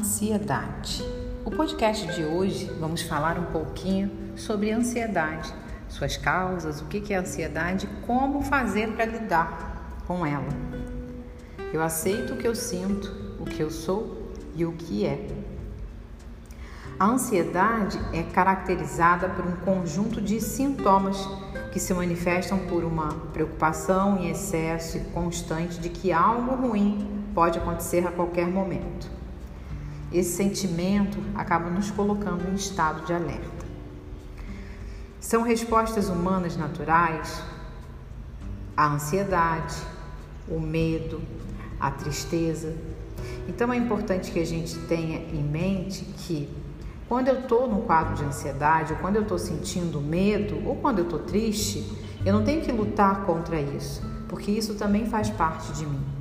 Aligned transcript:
ansiedade. 0.00 1.04
O 1.44 1.50
podcast 1.50 2.06
de 2.14 2.24
hoje 2.24 2.64
vamos 2.80 3.02
falar 3.02 3.38
um 3.38 3.44
pouquinho 3.52 4.10
sobre 4.34 4.70
ansiedade, 4.72 5.52
suas 5.90 6.16
causas, 6.16 6.80
o 6.80 6.86
que 6.86 7.12
é 7.12 7.18
ansiedade 7.18 7.84
e 7.84 8.06
como 8.06 8.40
fazer 8.40 8.92
para 8.92 9.04
lidar 9.04 10.02
com 10.06 10.24
ela. 10.24 10.48
Eu 11.70 11.82
aceito 11.82 12.32
o 12.32 12.36
que 12.38 12.48
eu 12.48 12.54
sinto, 12.54 13.14
o 13.38 13.44
que 13.44 13.60
eu 13.60 13.70
sou 13.70 14.32
e 14.56 14.64
o 14.64 14.72
que 14.72 15.04
é. 15.04 15.28
A 16.98 17.04
ansiedade 17.04 18.00
é 18.14 18.22
caracterizada 18.22 19.28
por 19.28 19.44
um 19.44 19.56
conjunto 19.56 20.18
de 20.18 20.40
sintomas 20.40 21.18
que 21.72 21.78
se 21.78 21.92
manifestam 21.92 22.58
por 22.60 22.84
uma 22.84 23.10
preocupação 23.34 24.16
em 24.16 24.30
excesso 24.30 24.96
e 24.96 25.00
constante 25.12 25.78
de 25.78 25.90
que 25.90 26.10
algo 26.10 26.54
ruim 26.54 27.06
pode 27.34 27.58
acontecer 27.58 28.06
a 28.06 28.10
qualquer 28.10 28.48
momento. 28.48 29.19
Esse 30.12 30.36
sentimento 30.36 31.18
acaba 31.34 31.70
nos 31.70 31.90
colocando 31.90 32.48
em 32.50 32.54
estado 32.54 33.06
de 33.06 33.12
alerta. 33.12 33.66
São 35.20 35.42
respostas 35.42 36.08
humanas 36.08 36.56
naturais 36.56 37.42
à 38.76 38.88
ansiedade, 38.88 39.76
o 40.48 40.58
medo, 40.58 41.20
a 41.78 41.90
tristeza. 41.90 42.74
Então 43.48 43.72
é 43.72 43.76
importante 43.76 44.32
que 44.32 44.40
a 44.40 44.46
gente 44.46 44.76
tenha 44.80 45.18
em 45.18 45.42
mente 45.42 46.04
que 46.04 46.48
quando 47.08 47.28
eu 47.28 47.40
estou 47.40 47.68
no 47.68 47.82
quadro 47.82 48.14
de 48.14 48.24
ansiedade, 48.24 48.92
ou 48.92 48.98
quando 48.98 49.16
eu 49.16 49.22
estou 49.22 49.38
sentindo 49.38 50.00
medo, 50.00 50.60
ou 50.66 50.76
quando 50.76 50.98
eu 50.98 51.04
estou 51.04 51.18
triste, 51.18 51.84
eu 52.24 52.32
não 52.32 52.44
tenho 52.44 52.62
que 52.62 52.70
lutar 52.70 53.24
contra 53.24 53.60
isso, 53.60 54.02
porque 54.28 54.50
isso 54.50 54.74
também 54.74 55.06
faz 55.06 55.28
parte 55.28 55.72
de 55.72 55.86
mim. 55.86 56.19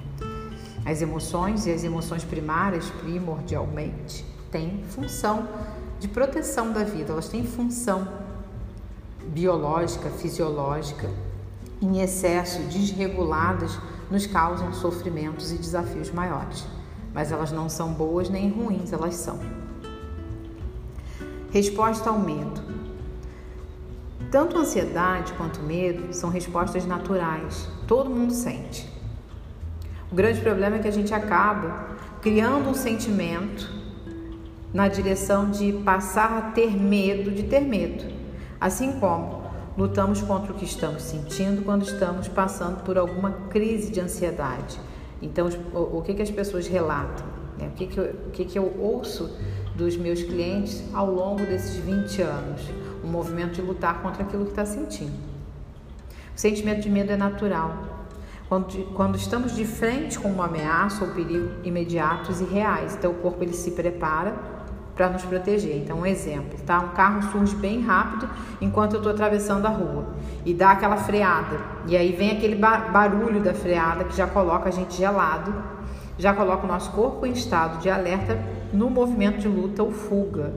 As 0.89 1.03
emoções 1.03 1.67
e 1.67 1.71
as 1.71 1.83
emoções 1.83 2.23
primárias, 2.23 2.89
primordialmente, 2.89 4.25
têm 4.49 4.83
função 4.89 5.47
de 5.99 6.07
proteção 6.07 6.73
da 6.73 6.83
vida, 6.83 7.11
elas 7.11 7.29
têm 7.29 7.45
função 7.45 8.07
biológica, 9.27 10.09
fisiológica. 10.09 11.07
Em 11.79 12.01
excesso, 12.01 12.63
desreguladas, 12.63 13.77
nos 14.09 14.25
causam 14.25 14.73
sofrimentos 14.73 15.51
e 15.51 15.57
desafios 15.57 16.09
maiores. 16.09 16.65
Mas 17.13 17.31
elas 17.31 17.51
não 17.51 17.69
são 17.69 17.93
boas 17.93 18.27
nem 18.27 18.49
ruins, 18.49 18.91
elas 18.91 19.13
são. 19.13 19.39
Resposta 21.51 22.09
ao 22.09 22.17
medo. 22.17 22.63
Tanto 24.31 24.57
ansiedade 24.57 25.33
quanto 25.33 25.61
medo 25.61 26.11
são 26.15 26.31
respostas 26.31 26.83
naturais, 26.83 27.67
todo 27.87 28.09
mundo 28.09 28.33
sente. 28.33 28.98
O 30.11 30.15
grande 30.15 30.41
problema 30.41 30.77
é 30.77 30.79
que 30.79 30.87
a 30.87 30.91
gente 30.91 31.13
acaba 31.13 31.97
criando 32.21 32.67
um 32.69 32.73
sentimento 32.73 33.69
na 34.73 34.87
direção 34.87 35.51
de 35.51 35.71
passar 35.73 36.37
a 36.37 36.41
ter 36.51 36.71
medo 36.71 37.31
de 37.31 37.43
ter 37.43 37.61
medo. 37.61 38.05
Assim 38.59 38.99
como 38.99 39.43
lutamos 39.77 40.21
contra 40.21 40.51
o 40.51 40.55
que 40.55 40.65
estamos 40.65 41.03
sentindo 41.03 41.63
quando 41.63 41.83
estamos 41.83 42.27
passando 42.27 42.83
por 42.83 42.97
alguma 42.97 43.31
crise 43.49 43.91
de 43.91 44.01
ansiedade. 44.01 44.79
Então, 45.21 45.47
o, 45.73 46.01
que, 46.01 46.13
que 46.13 46.21
as 46.21 46.31
pessoas 46.31 46.67
relatam? 46.67 47.25
Né? 47.57 47.67
O, 47.67 47.71
que, 47.71 47.87
que, 47.87 47.97
eu, 47.97 48.05
o 48.27 48.31
que, 48.31 48.45
que 48.45 48.59
eu 48.59 48.75
ouço 48.79 49.37
dos 49.75 49.95
meus 49.95 50.23
clientes 50.23 50.83
ao 50.93 51.09
longo 51.09 51.45
desses 51.45 51.75
20 51.75 52.21
anos? 52.21 52.61
Um 53.03 53.07
movimento 53.07 53.53
de 53.53 53.61
lutar 53.61 54.01
contra 54.01 54.23
aquilo 54.23 54.45
que 54.45 54.51
está 54.51 54.65
sentindo. 54.65 55.13
O 56.35 56.39
sentimento 56.39 56.81
de 56.81 56.89
medo 56.89 57.11
é 57.11 57.17
natural. 57.17 57.88
Quando, 58.49 58.93
quando 58.95 59.15
estamos 59.15 59.55
de 59.55 59.63
frente 59.63 60.17
com 60.17 60.27
uma 60.27 60.45
ameaça 60.45 61.05
ou 61.05 61.11
perigo 61.11 61.51
imediatos 61.63 62.41
e 62.41 62.43
reais, 62.43 62.95
então 62.95 63.11
o 63.11 63.15
corpo 63.15 63.43
ele 63.43 63.53
se 63.53 63.69
prepara 63.71 64.33
para 64.95 65.07
nos 65.07 65.23
proteger. 65.23 65.77
Então, 65.77 65.99
um 65.99 66.05
exemplo, 66.05 66.59
tá? 66.65 66.79
Um 66.79 66.89
carro 66.89 67.21
surge 67.31 67.55
bem 67.55 67.81
rápido 67.81 68.27
enquanto 68.59 68.93
eu 68.93 68.97
estou 68.97 69.13
atravessando 69.13 69.67
a 69.67 69.69
rua 69.69 70.07
e 70.43 70.51
dá 70.51 70.71
aquela 70.71 70.97
freada. 70.97 71.59
E 71.85 71.95
aí 71.95 72.11
vem 72.11 72.31
aquele 72.31 72.55
barulho 72.55 73.39
da 73.39 73.53
freada 73.53 74.03
que 74.03 74.17
já 74.17 74.25
coloca 74.25 74.67
a 74.67 74.71
gente 74.71 74.97
gelado, 74.97 75.53
já 76.17 76.33
coloca 76.33 76.65
o 76.65 76.67
nosso 76.67 76.91
corpo 76.91 77.27
em 77.27 77.33
estado 77.33 77.79
de 77.79 77.89
alerta 77.89 78.43
no 78.73 78.89
movimento 78.89 79.37
de 79.37 79.47
luta 79.47 79.83
ou 79.83 79.91
fuga, 79.91 80.51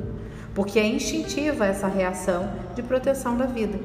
porque 0.55 0.79
é 0.79 0.87
instintiva 0.87 1.67
essa 1.67 1.89
reação 1.89 2.51
de 2.75 2.83
proteção 2.83 3.37
da 3.37 3.45
vida. 3.45 3.79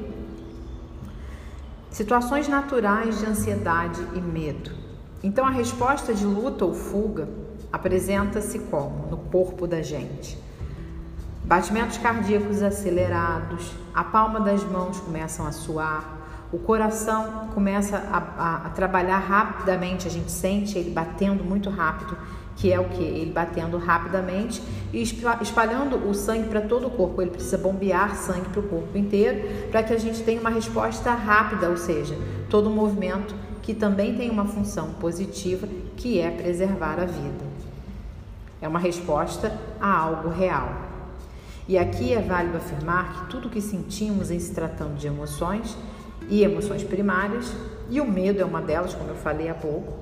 Situações 1.90 2.46
naturais 2.48 3.18
de 3.18 3.26
ansiedade 3.26 4.00
e 4.14 4.20
medo. 4.20 4.70
Então, 5.22 5.44
a 5.44 5.50
resposta 5.50 6.14
de 6.14 6.24
luta 6.24 6.64
ou 6.64 6.74
fuga 6.74 7.28
apresenta-se 7.72 8.58
como? 8.58 9.08
No 9.10 9.16
corpo 9.16 9.66
da 9.66 9.82
gente. 9.82 10.38
Batimentos 11.44 11.96
cardíacos 11.96 12.62
acelerados, 12.62 13.72
a 13.94 14.04
palma 14.04 14.38
das 14.38 14.62
mãos 14.62 15.00
começam 15.00 15.46
a 15.46 15.52
suar, 15.52 16.18
o 16.52 16.58
coração 16.58 17.48
começa 17.54 17.96
a, 17.96 18.18
a, 18.18 18.56
a 18.66 18.70
trabalhar 18.70 19.18
rapidamente, 19.18 20.06
a 20.06 20.10
gente 20.10 20.30
sente 20.30 20.78
ele 20.78 20.90
batendo 20.90 21.42
muito 21.42 21.68
rápido 21.68 22.16
que 22.58 22.72
é 22.72 22.78
o 22.78 22.88
que? 22.88 23.02
Ele 23.02 23.30
batendo 23.32 23.78
rapidamente 23.78 24.60
e 24.92 25.00
espalhando 25.00 26.08
o 26.08 26.12
sangue 26.12 26.48
para 26.48 26.60
todo 26.60 26.88
o 26.88 26.90
corpo. 26.90 27.22
Ele 27.22 27.30
precisa 27.30 27.56
bombear 27.56 28.16
sangue 28.16 28.48
para 28.48 28.60
o 28.60 28.64
corpo 28.64 28.98
inteiro 28.98 29.68
para 29.70 29.82
que 29.84 29.94
a 29.94 29.98
gente 29.98 30.22
tenha 30.24 30.40
uma 30.40 30.50
resposta 30.50 31.12
rápida, 31.12 31.68
ou 31.68 31.76
seja, 31.76 32.16
todo 32.50 32.68
o 32.68 32.70
movimento 32.70 33.34
que 33.62 33.72
também 33.72 34.16
tem 34.16 34.28
uma 34.28 34.44
função 34.44 34.92
positiva 34.94 35.68
que 35.96 36.18
é 36.18 36.30
preservar 36.30 36.98
a 36.98 37.04
vida. 37.04 37.46
É 38.60 38.66
uma 38.66 38.80
resposta 38.80 39.56
a 39.80 39.96
algo 39.96 40.28
real. 40.28 40.88
E 41.68 41.78
aqui 41.78 42.12
é 42.12 42.20
válido 42.20 42.56
afirmar 42.56 43.12
que 43.12 43.30
tudo 43.30 43.48
que 43.48 43.60
sentimos 43.60 44.32
em 44.32 44.40
se 44.40 44.52
tratando 44.52 44.96
de 44.96 45.06
emoções 45.06 45.76
e 46.28 46.42
emoções 46.42 46.82
primárias, 46.82 47.52
e 47.88 48.00
o 48.00 48.10
medo 48.10 48.40
é 48.40 48.44
uma 48.44 48.60
delas, 48.60 48.94
como 48.94 49.10
eu 49.10 49.16
falei 49.16 49.48
há 49.48 49.54
pouco, 49.54 49.92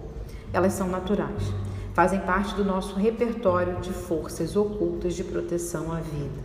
elas 0.52 0.72
são 0.72 0.88
naturais 0.88 1.65
fazem 1.96 2.20
parte 2.20 2.54
do 2.54 2.62
nosso 2.62 2.94
repertório 2.94 3.80
de 3.80 3.90
forças 3.90 4.54
ocultas 4.54 5.14
de 5.14 5.24
proteção 5.24 5.90
à 5.90 6.00
vida. 6.00 6.44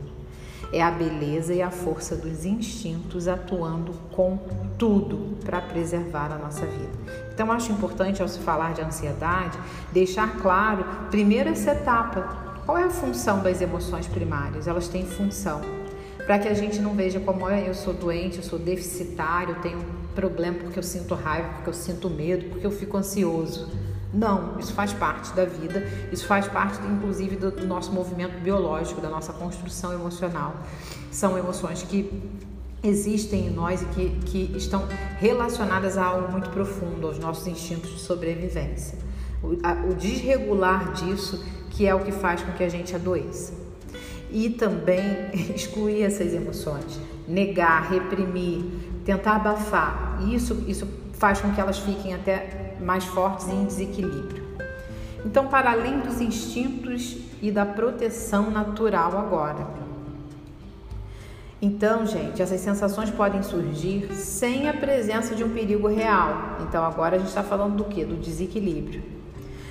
É 0.72 0.82
a 0.82 0.90
beleza 0.90 1.54
e 1.54 1.62
a 1.62 1.70
força 1.70 2.16
dos 2.16 2.46
instintos 2.46 3.28
atuando 3.28 3.92
com 4.14 4.40
tudo 4.78 5.38
para 5.44 5.60
preservar 5.60 6.32
a 6.32 6.38
nossa 6.38 6.66
vida. 6.66 6.94
Então, 7.34 7.52
acho 7.52 7.70
importante, 7.74 8.22
ao 8.22 8.30
se 8.30 8.40
falar 8.40 8.74
de 8.74 8.82
ansiedade, 8.82 9.60
deixar 9.92 10.38
claro, 10.38 10.86
primeiro, 11.10 11.50
essa 11.50 11.72
etapa. 11.72 12.22
Qual 12.66 12.78
é 12.78 12.86
a 12.86 12.90
função 12.90 13.44
das 13.44 13.60
emoções 13.60 14.08
primárias? 14.08 14.70
Elas 14.70 14.88
têm 14.88 15.06
função 15.06 15.60
para 16.26 16.40
que 16.40 16.48
a 16.48 16.54
gente 16.54 16.80
não 16.80 16.94
veja 16.94 17.20
como 17.20 17.50
eu 17.50 17.74
sou 17.74 17.94
doente, 17.94 18.38
eu 18.38 18.44
sou 18.44 18.58
deficitário, 18.58 19.56
eu 19.56 19.62
tenho 19.62 19.80
um 19.80 20.16
problema 20.16 20.60
porque 20.60 20.80
eu 20.80 20.84
sinto 20.84 21.14
raiva, 21.14 21.50
porque 21.56 21.70
eu 21.72 21.74
sinto 21.74 22.10
medo, 22.10 22.46
porque 22.52 22.66
eu 22.66 22.72
fico 22.72 22.96
ansioso. 22.96 23.81
Não, 24.14 24.60
isso 24.60 24.74
faz 24.74 24.92
parte 24.92 25.34
da 25.34 25.46
vida, 25.46 25.88
isso 26.12 26.26
faz 26.26 26.48
parte, 26.48 26.86
inclusive, 26.86 27.38
do, 27.38 27.52
do 27.52 27.66
nosso 27.66 27.92
movimento 27.94 28.40
biológico, 28.42 29.00
da 29.00 29.10
nossa 29.10 29.32
construção 29.32 29.94
emocional. 29.94 30.56
São 31.12 31.38
emoções 31.38 31.84
que 31.84 32.22
existem 32.84 33.48
em 33.48 33.50
nós 33.50 33.82
e 33.82 33.86
que, 33.86 34.10
que 34.26 34.58
estão 34.58 34.86
relacionadas 35.20 35.98
a 35.98 36.04
algo 36.04 36.32
muito 36.32 36.50
profundo, 36.50 37.08
aos 37.08 37.20
nossos 37.20 37.48
instintos 37.48 37.92
de 37.92 38.00
sobrevivência. 38.00 38.98
O, 39.42 39.58
a, 39.64 39.74
o 39.90 39.96
desregular 39.96 40.92
disso 40.94 41.44
que 41.72 41.88
é 41.88 41.96
o 41.96 42.02
que 42.02 42.12
faz 42.12 42.42
com 42.42 42.52
que 42.52 42.64
a 42.64 42.70
gente 42.70 42.96
adoeça. 42.96 43.54
E 44.30 44.50
também 44.50 45.04
excluir 45.56 46.04
essas 46.04 46.34
emoções, 46.34 47.00
negar, 47.28 47.90
reprimir, 47.90 48.64
tentar 49.06 49.38
abafar. 49.38 50.20
Isso, 50.30 50.64
isso 50.68 50.88
faz 51.14 51.40
com 51.40 51.52
que 51.54 51.62
elas 51.62 51.80
fiquem 51.80 52.14
até 52.14 52.61
mais 52.82 53.06
fortes 53.06 53.48
em 53.48 53.66
desequilíbrio. 53.66 54.44
Então, 55.26 55.48
para 55.48 55.72
além 55.72 56.00
dos 56.00 56.20
instintos 56.20 57.18
e 57.42 57.52
da 57.52 57.66
proteção 57.66 58.50
natural 58.50 59.18
agora. 59.18 59.68
Então, 61.62 62.08
gente, 62.08 62.42
essas 62.42 62.60
sensações 62.60 63.12
podem 63.12 63.44
surgir 63.44 64.12
sem 64.16 64.68
a 64.68 64.74
presença 64.74 65.36
de 65.36 65.44
um 65.44 65.50
perigo 65.50 65.88
real. 65.88 66.58
Então, 66.68 66.84
agora 66.84 67.16
a 67.16 67.20
gente 67.20 67.28
está 67.28 67.44
falando 67.44 67.76
do 67.76 67.84
que? 67.86 68.04
Do 68.04 68.16
desequilíbrio. 68.16 69.04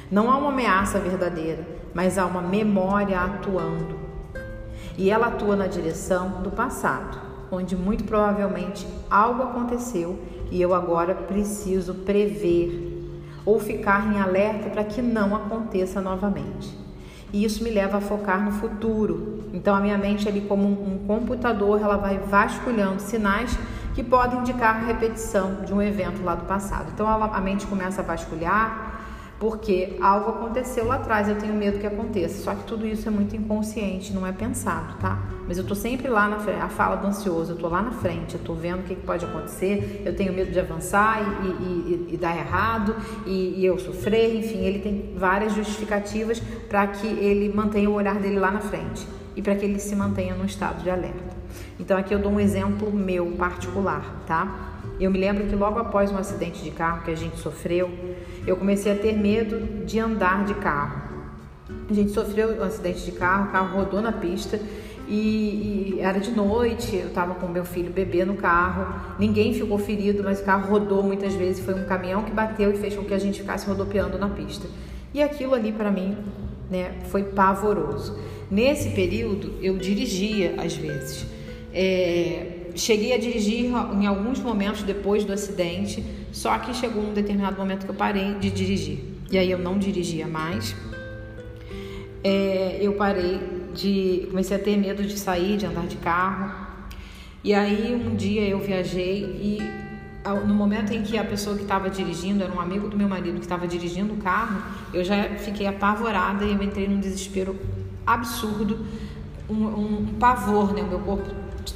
Não 0.09 0.31
há 0.31 0.39
uma 0.39 0.51
ameaça 0.51 1.01
verdadeira, 1.01 1.67
mas 1.93 2.17
há 2.17 2.27
uma 2.27 2.43
memória 2.43 3.19
atuando. 3.19 3.99
E 4.97 5.11
ela 5.11 5.29
atua 5.29 5.57
na 5.57 5.67
direção 5.67 6.43
do 6.43 6.51
passado, 6.51 7.19
onde 7.51 7.75
muito 7.75 8.05
provavelmente 8.05 8.87
algo 9.11 9.43
aconteceu 9.43 10.19
e 10.51 10.61
eu 10.61 10.75
agora 10.75 11.15
preciso 11.15 11.95
prever 11.95 12.90
ou 13.50 13.58
ficar 13.58 14.14
em 14.14 14.20
alerta 14.20 14.70
para 14.70 14.85
que 14.85 15.02
não 15.02 15.35
aconteça 15.35 16.00
novamente. 16.00 16.73
E 17.32 17.44
isso 17.44 17.64
me 17.64 17.70
leva 17.70 17.99
a 17.99 18.00
focar 18.00 18.41
no 18.44 18.52
futuro. 18.52 19.44
Então 19.52 19.75
a 19.75 19.81
minha 19.81 19.99
mente 19.99 20.29
ali 20.29 20.43
como 20.43 20.69
um, 20.69 21.05
computador, 21.05 21.82
ela 21.82 21.97
vai 21.97 22.19
vasculhando 22.19 23.00
sinais 23.00 23.58
que 23.93 24.05
podem 24.05 24.38
indicar 24.38 24.76
a 24.76 24.87
repetição 24.87 25.62
de 25.67 25.75
um 25.75 25.82
evento 25.82 26.23
lá 26.23 26.37
do 26.37 26.44
passado. 26.44 26.93
Então 26.94 27.08
a 27.08 27.41
mente 27.41 27.67
começa 27.67 28.02
a 28.02 28.05
vasculhar 28.05 28.90
porque 29.41 29.97
algo 30.03 30.33
aconteceu 30.33 30.85
lá 30.85 30.97
atrás, 30.97 31.27
eu 31.27 31.35
tenho 31.35 31.55
medo 31.55 31.79
que 31.79 31.87
aconteça. 31.87 32.45
Só 32.45 32.55
que 32.55 32.63
tudo 32.65 32.87
isso 32.87 33.09
é 33.09 33.11
muito 33.11 33.35
inconsciente, 33.35 34.13
não 34.13 34.27
é 34.27 34.33
pensado, 34.33 34.99
tá? 34.99 35.19
Mas 35.49 35.57
eu 35.57 35.65
tô 35.65 35.75
sempre 35.75 36.09
lá 36.09 36.29
na 36.29 36.39
frente, 36.39 36.61
a 36.61 36.69
fala 36.69 36.97
do 36.97 37.07
ansioso, 37.07 37.53
eu 37.53 37.57
tô 37.57 37.67
lá 37.67 37.81
na 37.81 37.91
frente, 37.91 38.35
eu 38.35 38.41
tô 38.41 38.53
vendo 38.53 38.81
o 38.81 38.83
que, 38.83 38.95
pode 38.95 39.25
acontecer, 39.25 40.03
eu 40.05 40.15
tenho 40.15 40.31
medo 40.35 40.53
de 40.53 40.61
avançar 40.61 41.23
e, 41.43 41.47
e, 41.47 42.09
e, 42.11 42.15
e 42.15 42.17
dar 42.19 42.37
errado 42.37 42.95
e, 43.27 43.65
eu 43.65 43.79
sofrer, 43.79 44.37
enfim, 44.37 44.59
ele 44.59 44.81
tem 44.81 45.15
várias 45.17 45.55
justificativas 45.55 46.39
para 46.69 46.87
que 46.89 47.07
ele 47.07 47.51
mantenha 47.53 47.89
o 47.89 47.95
olhar 47.95 48.17
dele 48.17 48.39
lá 48.39 48.51
na 48.51 48.61
frente 48.61 49.09
e 49.35 49.41
para 49.41 49.55
que 49.55 49.65
ele 49.65 49.79
se 49.79 49.97
mantenha 49.97 50.35
no 50.35 50.45
estado 50.45 50.83
de 50.83 50.91
alerta. 50.91 51.41
Então 51.79 51.97
aqui 51.97 52.15
eu 52.15 52.19
dou 52.19 52.31
um 52.31 52.39
exemplo 52.39 52.93
meu 52.93 53.33
particular, 53.39 54.23
tá? 54.27 54.70
Eu 55.00 55.11
me 55.11 55.19
lembro 55.19 55.47
que 55.47 55.56
logo 55.56 55.79
após 55.79 56.12
um 56.12 56.19
acidente 56.19 56.62
de 56.62 56.70
carro 56.70 57.02
que 57.02 57.11
a 57.11 57.17
gente 57.17 57.38
sofreu, 57.38 57.91
eu 58.47 58.55
comecei 58.55 58.93
a 58.93 58.94
ter 58.94 59.17
medo 59.17 59.85
de 59.87 59.99
andar 59.99 60.44
de 60.44 60.52
carro. 60.55 61.08
A 61.88 61.94
gente 61.94 62.11
sofreu 62.11 62.61
um 62.61 62.62
acidente 62.62 63.06
de 63.06 63.12
carro, 63.12 63.49
o 63.49 63.52
carro 63.52 63.79
rodou 63.79 64.02
na 64.02 64.12
pista 64.12 64.61
e, 65.08 65.94
e 65.97 66.00
era 66.00 66.20
de 66.20 66.31
noite, 66.31 66.94
eu 66.97 67.08
estava 67.08 67.35
com 67.35 67.49
meu 67.49 67.64
filho 67.64 67.91
bebê 67.91 68.26
no 68.26 68.35
carro, 68.35 69.17
ninguém 69.19 69.55
ficou 69.55 69.79
ferido, 69.79 70.23
mas 70.23 70.41
o 70.41 70.44
carro 70.44 70.70
rodou 70.70 71.02
muitas 71.02 71.32
vezes, 71.32 71.64
foi 71.64 71.75
um 71.75 71.85
caminhão 71.87 72.23
que 72.23 72.31
bateu 72.31 72.70
e 72.70 72.76
fez 72.76 72.94
com 72.94 73.02
que 73.02 73.14
a 73.14 73.19
gente 73.19 73.41
ficasse 73.41 73.67
rodopiando 73.67 74.19
na 74.19 74.29
pista. 74.29 74.69
E 75.14 75.23
aquilo 75.23 75.55
ali 75.55 75.73
para 75.73 75.91
mim, 75.91 76.14
né, 76.70 76.93
foi 77.08 77.25
pavoroso. 77.25 78.17
Nesse 78.50 78.91
período 78.91 79.55
eu 79.62 79.79
dirigia 79.79 80.56
às 80.58 80.76
vezes. 80.76 81.26
É, 81.73 82.60
cheguei 82.75 83.13
a 83.13 83.19
dirigir 83.19 83.67
em 83.67 84.07
alguns 84.07 84.41
momentos 84.41 84.83
depois 84.83 85.25
do 85.25 85.33
acidente, 85.33 86.05
só 86.33 86.59
que 86.59 86.75
chegou 86.75 87.03
um 87.03 87.13
determinado 87.13 87.57
momento 87.57 87.85
que 87.85 87.91
eu 87.91 87.95
parei 87.95 88.35
de 88.35 88.51
dirigir. 88.51 88.99
E 89.31 89.39
aí 89.39 89.51
eu 89.51 89.59
não 89.59 89.79
dirigia 89.79 90.27
mais. 90.27 90.75
É, 92.23 92.79
eu 92.81 92.95
parei 92.95 93.41
de. 93.75 94.27
comecei 94.31 94.57
a 94.57 94.61
ter 94.61 94.77
medo 94.77 95.03
de 95.03 95.19
sair, 95.19 95.57
de 95.57 95.67
andar 95.67 95.87
de 95.87 95.97
carro. 95.97 96.69
E 97.43 97.55
aí 97.55 97.95
um 97.95 98.15
dia 98.17 98.43
eu 98.43 98.59
viajei 98.59 99.23
e 99.23 99.81
no 100.47 100.55
momento 100.55 100.93
em 100.93 101.03
que 101.03 101.17
a 101.17 101.25
pessoa 101.25 101.57
que 101.57 101.63
estava 101.63 101.89
dirigindo, 101.89 102.45
era 102.45 102.53
um 102.53 102.61
amigo 102.61 102.89
do 102.89 102.97
meu 102.97 103.09
marido 103.09 103.37
que 103.37 103.45
estava 103.45 103.67
dirigindo 103.67 104.13
o 104.13 104.17
carro, 104.19 104.63
eu 104.93 105.03
já 105.03 105.25
fiquei 105.39 105.67
apavorada 105.67 106.45
e 106.45 106.53
eu 106.53 106.63
entrei 106.63 106.87
num 106.87 107.01
desespero 107.01 107.59
absurdo, 108.07 108.85
um, 109.49 109.65
um, 109.65 110.07
pavor, 110.19 110.75
né? 110.75 110.83
O 110.83 110.89
meu 110.89 111.01
corpo 111.01 111.31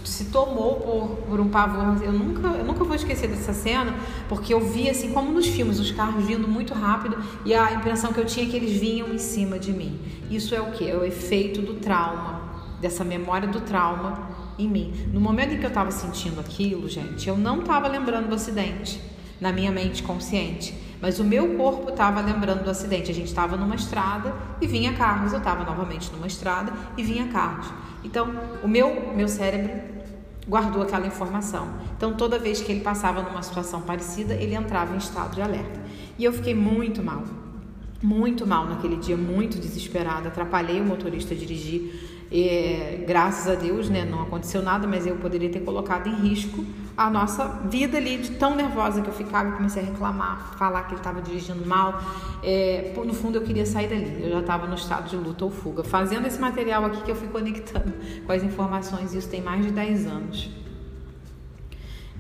se 0.05 0.27
tomou 0.27 0.77
por, 0.77 1.09
por 1.29 1.41
um 1.41 1.49
pavor. 1.49 2.03
Eu 2.03 2.13
nunca, 2.13 2.49
eu 2.49 2.65
nunca 2.65 2.85
vou 2.85 2.95
esquecer 2.95 3.29
dessa 3.29 3.53
cena, 3.53 3.95
porque 4.29 4.53
eu 4.53 4.61
vi 4.61 4.91
assim, 4.91 5.13
como 5.13 5.33
nos 5.33 5.47
filmes, 5.47 5.79
os 5.79 5.91
carros 5.91 6.25
vindo 6.25 6.49
muito 6.49 6.75
rápido 6.75 7.17
e 7.45 7.55
a 7.55 7.73
impressão 7.73 8.13
que 8.13 8.21
eu 8.21 8.25
tinha 8.25 8.47
é 8.47 8.49
que 8.49 8.57
eles 8.57 8.79
vinham 8.79 9.09
em 9.09 9.19
cima 9.19 9.59
de 9.59 9.73
mim. 9.73 9.99
Isso 10.31 10.55
é 10.55 10.61
o 10.61 10.73
que? 10.73 10.89
É 10.89 10.97
o 10.97 11.05
efeito 11.05 11.63
do 11.63 11.75
trauma, 11.75 12.43
dessa 12.81 13.05
memória 13.05 13.49
do 13.49 13.61
trauma 13.61 14.29
em 14.59 14.69
mim. 14.69 15.09
No 15.13 15.21
momento 15.21 15.55
em 15.55 15.59
que 15.59 15.65
eu 15.65 15.69
estava 15.69 15.91
sentindo 15.91 16.41
aquilo, 16.41 16.89
gente, 16.89 17.29
eu 17.29 17.37
não 17.37 17.61
estava 17.61 17.89
lembrando 17.89 18.29
do 18.29 18.35
acidente 18.35 19.01
na 19.41 19.53
minha 19.53 19.71
mente 19.71 20.03
consciente. 20.03 20.75
Mas 21.01 21.19
o 21.19 21.25
meu 21.25 21.55
corpo 21.57 21.91
estava 21.91 22.23
lembrando 22.23 22.65
do 22.65 22.71
acidente. 22.71 23.11
A 23.11 23.15
gente 23.15 23.27
estava 23.27 23.59
numa 23.59 23.75
estrada 23.75 24.35
e 24.59 24.67
vinha 24.67 24.95
carros. 24.95 25.33
Eu 25.33 25.39
estava 25.39 25.63
novamente 25.63 26.11
numa 26.11 26.27
estrada 26.27 26.73
e 26.97 27.03
vinha 27.03 27.29
carros. 27.29 27.67
Então, 28.05 28.29
o 28.63 28.69
meu, 28.69 29.15
meu 29.17 29.27
cérebro 29.27 29.73
guardou 30.47 30.83
aquela 30.83 31.07
informação. 31.07 31.67
Então, 31.97 32.13
toda 32.15 32.39
vez 32.39 32.61
que 32.61 32.71
ele 32.71 32.81
passava 32.81 33.23
numa 33.23 33.43
situação 33.43 33.81
parecida, 33.81 34.35
ele 34.35 34.55
entrava 34.55 34.95
em 34.95 34.99
estado 34.99 35.35
de 35.35 35.41
alerta. 35.41 35.81
E 36.19 36.25
eu 36.25 36.33
fiquei 36.33 36.55
muito 36.55 37.03
mal, 37.03 37.25
muito 38.03 38.47
mal 38.47 38.67
naquele 38.67 38.97
dia, 38.97 39.17
muito 39.17 39.59
desesperada. 39.59 40.29
Atrapalhei 40.29 40.81
o 40.81 40.85
motorista 40.85 41.33
a 41.33 41.37
dirigir. 41.37 42.13
Graças 43.07 43.49
a 43.51 43.55
Deus, 43.55 43.89
né, 43.89 44.05
não 44.05 44.23
aconteceu 44.23 44.63
nada, 44.63 44.87
mas 44.87 45.07
eu 45.07 45.17
poderia 45.17 45.49
ter 45.49 45.61
colocado 45.61 46.09
em 46.09 46.15
risco 46.15 46.65
a 46.97 47.11
nossa 47.11 47.49
vida 47.69 47.99
ali, 47.99 48.19
de 48.19 48.31
tão 48.33 48.55
nervosa 48.55 49.03
que 49.03 49.09
eu 49.09 49.13
ficava, 49.13 49.53
comecei 49.53 49.83
a 49.83 49.87
reclamar, 49.87 50.57
falar 50.57 50.85
que 50.85 50.91
ele 50.91 51.01
estava 51.01 51.21
dirigindo 51.21 51.67
mal. 51.67 52.01
É, 52.43 52.93
no 52.97 53.13
fundo, 53.13 53.37
eu 53.37 53.43
queria 53.43 53.67
sair 53.67 53.89
dali, 53.89 54.23
eu 54.23 54.31
já 54.31 54.41
estava 54.41 54.67
no 54.67 54.75
estado 54.75 55.09
de 55.09 55.17
luta 55.17 55.45
ou 55.45 55.51
fuga. 55.51 55.83
Fazendo 55.83 56.27
esse 56.27 56.41
material 56.41 56.85
aqui 56.85 57.03
que 57.03 57.11
eu 57.11 57.17
fui 57.17 57.29
conectando 57.29 57.93
com 58.25 58.33
as 58.33 58.43
informações, 58.43 59.13
isso 59.13 59.29
tem 59.29 59.43
mais 59.43 59.65
de 59.65 59.73
10 59.73 60.07
anos. 60.07 60.51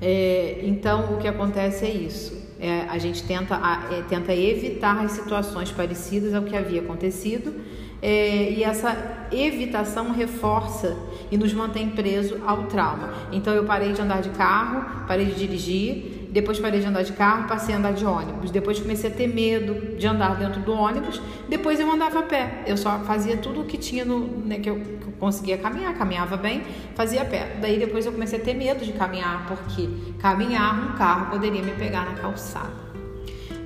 É, 0.00 0.60
então, 0.64 1.14
o 1.14 1.18
que 1.18 1.28
acontece 1.28 1.84
é 1.84 1.90
isso. 1.90 2.42
É, 2.58 2.82
a 2.88 2.98
gente 2.98 3.22
tenta, 3.22 3.56
é, 3.90 4.02
tenta 4.02 4.34
evitar 4.34 4.98
as 5.04 5.12
situações 5.12 5.70
parecidas 5.70 6.34
ao 6.34 6.42
que 6.42 6.56
havia 6.56 6.80
acontecido 6.80 7.54
é, 8.04 8.52
e 8.52 8.62
essa 8.62 9.26
evitação 9.32 10.12
reforça 10.12 10.94
e 11.30 11.38
nos 11.38 11.54
mantém 11.54 11.88
preso 11.88 12.38
ao 12.46 12.64
trauma. 12.64 13.14
Então 13.32 13.54
eu 13.54 13.64
parei 13.64 13.94
de 13.94 14.02
andar 14.02 14.20
de 14.20 14.28
carro, 14.28 15.06
parei 15.08 15.24
de 15.24 15.34
dirigir, 15.34 16.28
depois 16.30 16.60
parei 16.60 16.80
de 16.80 16.86
andar 16.86 17.02
de 17.02 17.14
carro, 17.14 17.48
passei 17.48 17.74
a 17.74 17.78
andar 17.78 17.94
de 17.94 18.04
ônibus. 18.04 18.50
Depois 18.50 18.78
comecei 18.78 19.08
a 19.08 19.14
ter 19.14 19.26
medo 19.26 19.96
de 19.96 20.06
andar 20.06 20.36
dentro 20.36 20.60
do 20.60 20.74
ônibus. 20.74 21.18
Depois 21.48 21.80
eu 21.80 21.90
andava 21.90 22.18
a 22.18 22.22
pé. 22.24 22.62
Eu 22.66 22.76
só 22.76 22.98
fazia 23.04 23.38
tudo 23.38 23.62
o 23.62 23.64
que 23.64 23.78
tinha 23.78 24.04
no, 24.04 24.18
né, 24.44 24.58
que, 24.58 24.68
eu, 24.68 24.76
que 24.76 25.06
eu 25.06 25.12
conseguia 25.18 25.56
caminhar, 25.56 25.94
caminhava 25.94 26.36
bem, 26.36 26.62
fazia 26.94 27.22
a 27.22 27.24
pé. 27.24 27.56
Daí 27.58 27.78
depois 27.78 28.04
eu 28.04 28.12
comecei 28.12 28.38
a 28.38 28.42
ter 28.42 28.52
medo 28.52 28.84
de 28.84 28.92
caminhar, 28.92 29.46
porque 29.46 29.88
caminhar 30.18 30.90
um 30.90 30.98
carro 30.98 31.30
poderia 31.30 31.62
me 31.62 31.72
pegar 31.72 32.04
na 32.04 32.12
calçada. 32.20 32.84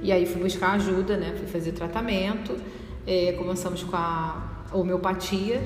E 0.00 0.12
aí 0.12 0.26
fui 0.26 0.40
buscar 0.40 0.74
ajuda, 0.74 1.16
né? 1.16 1.34
Fui 1.36 1.48
fazer 1.48 1.72
tratamento. 1.72 2.56
É, 3.10 3.32
começamos 3.32 3.82
com 3.82 3.96
a 3.96 4.36
homeopatia 4.70 5.62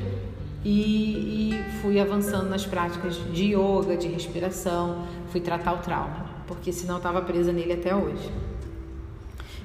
e, 0.64 1.50
e, 1.50 1.64
fui 1.80 1.98
avançando 1.98 2.48
nas 2.48 2.64
práticas 2.64 3.16
de 3.32 3.46
yoga, 3.46 3.96
de 3.96 4.06
respiração, 4.06 5.08
fui 5.32 5.40
tratar 5.40 5.72
o 5.72 5.78
trauma, 5.78 6.24
porque 6.46 6.72
senão 6.72 6.98
estava 6.98 7.20
presa 7.20 7.50
nele 7.52 7.72
até 7.72 7.96
hoje. 7.96 8.30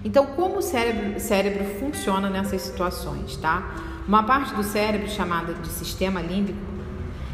Então, 0.04 0.26
como 0.26 0.58
o 0.58 0.62
cérebro, 0.64 1.20
cérebro 1.20 1.66
funciona 1.80 2.32
nessas 2.32 2.64
situações, 2.64 3.38
tá? 3.38 3.76
Uma 4.08 4.24
parte 4.24 4.56
do 4.56 4.64
cérebro 4.64 5.08
chamada 5.08 5.54
de 5.54 5.68
sistema 5.68 6.20
límbico 6.20 6.58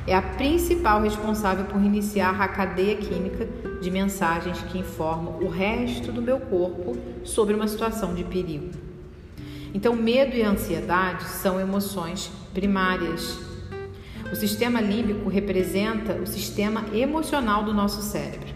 é 0.06 0.14
a 0.14 0.22
principal 0.22 1.02
responsável 1.04 1.64
por 1.64 1.82
iniciar 1.82 2.42
a 2.42 2.50
cadeia 2.50 2.98
química 2.98 3.48
de 3.82 3.90
mensagens 3.90 4.62
que 4.64 4.78
informam 4.78 5.38
o 5.42 5.48
resto 5.48 6.12
do 6.12 6.22
meu 6.22 6.42
corpo 6.42 6.98
sobre 7.24 7.56
uma 7.56 7.70
situação 7.70 8.14
de 8.14 8.26
perigo. 8.26 8.83
Então, 9.74 9.96
medo 9.96 10.36
e 10.36 10.44
ansiedade 10.44 11.24
são 11.24 11.60
emoções 11.60 12.32
primárias. 12.54 13.40
O 14.32 14.36
sistema 14.36 14.80
límbico 14.80 15.30
representa 15.30 16.14
o 16.14 16.28
sistema 16.28 16.86
emocional 16.94 17.64
do 17.64 17.74
nosso 17.74 18.02
cérebro. 18.02 18.54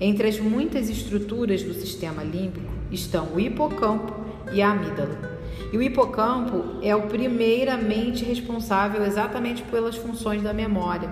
Entre 0.00 0.28
as 0.28 0.38
muitas 0.38 0.90
estruturas 0.90 1.62
do 1.62 1.72
sistema 1.72 2.22
límbico 2.22 2.70
estão 2.90 3.28
o 3.34 3.40
hipocampo 3.40 4.14
e 4.52 4.60
a 4.60 4.72
amígdala. 4.72 5.40
E 5.72 5.76
o 5.76 5.82
hipocampo 5.82 6.80
é 6.82 6.94
o 6.94 7.02
primeiramente 7.02 8.24
responsável 8.24 9.04
exatamente 9.04 9.62
pelas 9.62 9.96
funções 9.96 10.42
da 10.42 10.52
memória. 10.52 11.08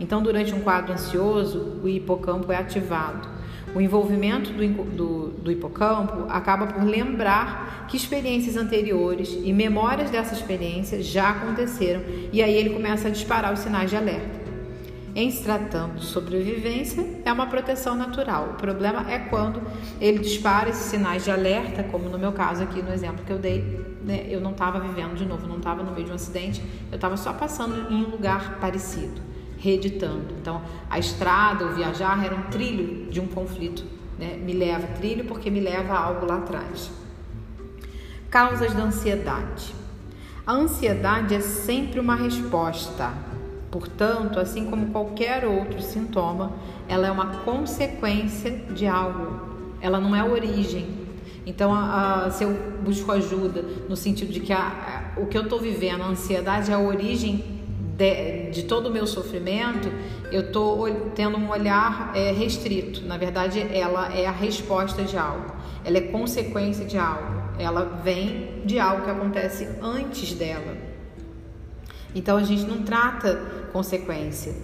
Então, 0.00 0.22
durante 0.22 0.54
um 0.54 0.60
quadro 0.60 0.92
ansioso, 0.94 1.80
o 1.82 1.88
hipocampo 1.88 2.50
é 2.50 2.56
ativado. 2.56 3.28
O 3.74 3.80
envolvimento 3.80 4.52
do, 4.52 4.84
do, 4.84 5.28
do, 5.28 5.52
hipocampo 5.52 6.24
acaba 6.28 6.66
por 6.66 6.82
lembrar 6.82 7.86
que 7.88 7.96
experiências 7.96 8.56
anteriores 8.56 9.38
e 9.42 9.52
memórias 9.52 10.10
dessa 10.10 10.34
experiência 10.34 11.02
já 11.02 11.30
aconteceram 11.30 12.02
e 12.32 12.42
aí 12.42 12.54
ele 12.54 12.70
começa 12.70 13.08
a 13.08 13.10
disparar 13.10 13.52
os 13.52 13.60
sinais 13.60 13.90
de 13.90 13.96
alerta. 13.96 14.48
Em 15.14 15.30
se 15.30 15.42
tratando 15.42 15.96
de 15.96 16.06
sobrevivência, 16.06 17.04
é 17.24 17.32
uma 17.32 17.46
proteção 17.46 17.94
natural. 17.94 18.50
O 18.50 18.54
problema 18.54 19.10
é 19.10 19.18
quando 19.18 19.60
ele 20.00 20.18
dispara 20.18 20.68
esses 20.68 20.84
sinais 20.84 21.24
de 21.24 21.30
alerta, 21.30 21.82
como 21.82 22.08
no 22.08 22.18
meu 22.18 22.32
caso 22.32 22.62
aqui 22.62 22.80
no 22.80 22.92
exemplo 22.92 23.24
que 23.24 23.32
eu 23.32 23.38
dei, 23.38 23.84
né? 24.04 24.26
eu 24.28 24.40
não 24.40 24.52
estava 24.52 24.78
vivendo 24.78 25.14
de 25.14 25.24
novo, 25.24 25.46
não 25.46 25.56
estava 25.56 25.82
no 25.82 25.92
meio 25.92 26.04
de 26.04 26.12
um 26.12 26.14
acidente, 26.14 26.62
eu 26.90 26.96
estava 26.96 27.16
só 27.16 27.32
passando 27.32 27.92
em 27.92 28.04
um 28.04 28.10
lugar 28.10 28.58
parecido 28.60 29.27
reeditando. 29.58 30.34
Então, 30.40 30.62
a 30.88 30.98
estrada, 30.98 31.66
o 31.66 31.74
viajar 31.74 32.24
era 32.24 32.34
um 32.34 32.42
trilho 32.44 33.10
de 33.10 33.20
um 33.20 33.26
conflito. 33.26 33.84
Né? 34.18 34.36
Me 34.36 34.52
leva 34.52 34.86
trilho 34.98 35.24
porque 35.24 35.50
me 35.50 35.60
leva 35.60 35.94
a 35.94 35.98
algo 35.98 36.26
lá 36.26 36.38
atrás. 36.38 36.90
Causas 38.30 38.72
da 38.74 38.84
ansiedade. 38.84 39.74
A 40.46 40.52
ansiedade 40.52 41.34
é 41.34 41.40
sempre 41.40 42.00
uma 42.00 42.14
resposta. 42.14 43.12
Portanto, 43.70 44.40
assim 44.40 44.64
como 44.64 44.86
qualquer 44.86 45.44
outro 45.44 45.82
sintoma, 45.82 46.52
ela 46.88 47.06
é 47.06 47.10
uma 47.10 47.38
consequência 47.38 48.50
de 48.50 48.86
algo. 48.86 49.40
Ela 49.80 50.00
não 50.00 50.16
é 50.16 50.20
a 50.20 50.24
origem. 50.24 51.06
Então, 51.44 51.72
a, 51.74 52.26
a, 52.26 52.30
se 52.30 52.44
eu 52.44 52.54
busco 52.82 53.10
ajuda 53.12 53.62
no 53.88 53.96
sentido 53.96 54.32
de 54.32 54.40
que 54.40 54.52
a, 54.52 55.12
o 55.16 55.26
que 55.26 55.36
eu 55.36 55.42
estou 55.42 55.58
vivendo, 55.58 56.02
a 56.02 56.06
ansiedade, 56.06 56.70
é 56.70 56.74
a 56.74 56.78
origem 56.78 57.57
de, 57.98 58.50
de 58.52 58.62
todo 58.62 58.86
o 58.86 58.92
meu 58.92 59.08
sofrimento, 59.08 59.90
eu 60.30 60.42
estou 60.42 60.88
tendo 61.16 61.36
um 61.36 61.50
olhar 61.50 62.12
é, 62.14 62.30
restrito. 62.30 63.04
Na 63.04 63.18
verdade, 63.18 63.60
ela 63.72 64.14
é 64.14 64.24
a 64.24 64.30
resposta 64.30 65.02
de 65.02 65.16
algo, 65.16 65.52
ela 65.84 65.98
é 65.98 66.02
consequência 66.02 66.84
de 66.84 66.96
algo, 66.96 67.42
ela 67.58 68.00
vem 68.04 68.62
de 68.64 68.78
algo 68.78 69.02
que 69.02 69.10
acontece 69.10 69.68
antes 69.82 70.32
dela. 70.32 70.76
Então 72.14 72.36
a 72.36 72.44
gente 72.44 72.62
não 72.62 72.84
trata 72.84 73.34
consequência. 73.72 74.54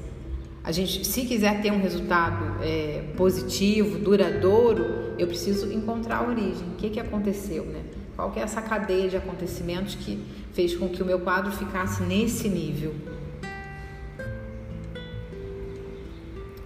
A 0.62 0.70
gente, 0.70 1.04
se 1.04 1.22
quiser 1.22 1.60
ter 1.60 1.72
um 1.72 1.80
resultado 1.80 2.62
é, 2.62 3.02
positivo, 3.16 3.98
duradouro, 3.98 5.12
eu 5.18 5.26
preciso 5.26 5.70
encontrar 5.72 6.18
a 6.18 6.28
origem. 6.28 6.68
O 6.68 6.76
que, 6.76 6.88
que 6.88 7.00
aconteceu, 7.00 7.66
né? 7.66 7.82
Qual 8.16 8.30
que 8.30 8.38
é 8.38 8.42
essa 8.42 8.62
cadeia 8.62 9.08
de 9.08 9.16
acontecimentos 9.16 9.96
que 9.96 10.24
fez 10.52 10.74
com 10.74 10.88
que 10.88 11.02
o 11.02 11.06
meu 11.06 11.18
quadro 11.18 11.50
ficasse 11.50 12.02
nesse 12.04 12.48
nível? 12.48 12.94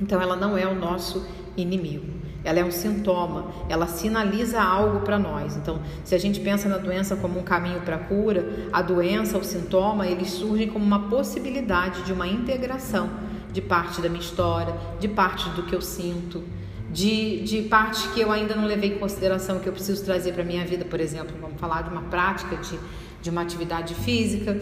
Então 0.01 0.21
ela 0.21 0.37
não 0.37 0.57
é 0.57 0.67
o 0.67 0.75
nosso 0.75 1.27
inimigo. 1.57 2.19
Ela 2.45 2.61
é 2.61 2.65
um 2.65 2.71
sintoma, 2.71 3.53
ela 3.69 3.87
sinaliza 3.87 4.63
algo 4.63 5.01
para 5.01 5.19
nós. 5.19 5.57
Então, 5.57 5.81
se 6.05 6.15
a 6.15 6.19
gente 6.19 6.39
pensa 6.41 6.69
na 6.69 6.79
doença 6.79 7.17
como 7.17 7.39
um 7.39 7.43
caminho 7.43 7.81
para 7.81 7.97
a 7.97 7.99
cura, 7.99 8.69
a 8.73 8.81
doença, 8.81 9.37
o 9.37 9.45
sintoma, 9.45 10.07
eles 10.07 10.31
surgem 10.31 10.69
como 10.69 10.85
uma 10.85 11.09
possibilidade 11.09 12.03
de 12.03 12.13
uma 12.13 12.29
integração 12.29 13.11
de 13.53 13.61
parte 13.61 14.01
da 14.01 14.09
minha 14.09 14.23
história, 14.23 14.75
de 15.01 15.09
parte 15.09 15.49
do 15.51 15.65
que 15.65 15.75
eu 15.75 15.83
sinto, 15.83 16.45
de, 16.91 17.43
de 17.43 17.63
partes 17.63 18.07
que 18.13 18.21
eu 18.21 18.31
ainda 18.31 18.55
não 18.55 18.65
levei 18.65 18.95
em 18.95 18.99
consideração 18.99 19.59
que 19.59 19.69
eu 19.69 19.73
preciso 19.73 20.05
trazer 20.05 20.33
para 20.33 20.43
a 20.43 20.47
minha 20.47 20.65
vida, 20.65 20.85
por 20.85 21.01
exemplo, 21.01 21.35
vamos 21.41 21.61
falar 21.61 21.83
de 21.83 21.91
uma 21.91 22.03
prática 22.03 22.57
de, 22.57 22.79
de 23.21 23.31
uma 23.31 23.43
atividade 23.43 23.95
física. 23.95 24.59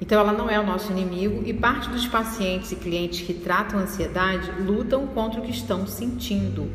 Então, 0.00 0.20
ela 0.20 0.32
não 0.32 0.48
é 0.48 0.58
o 0.60 0.66
nosso 0.66 0.92
inimigo 0.92 1.42
e 1.44 1.52
parte 1.52 1.88
dos 1.90 2.06
pacientes 2.06 2.70
e 2.70 2.76
clientes 2.76 3.26
que 3.26 3.34
tratam 3.34 3.80
ansiedade 3.80 4.50
lutam 4.62 5.06
contra 5.08 5.40
o 5.40 5.42
que 5.42 5.50
estão 5.50 5.86
sentindo, 5.86 6.70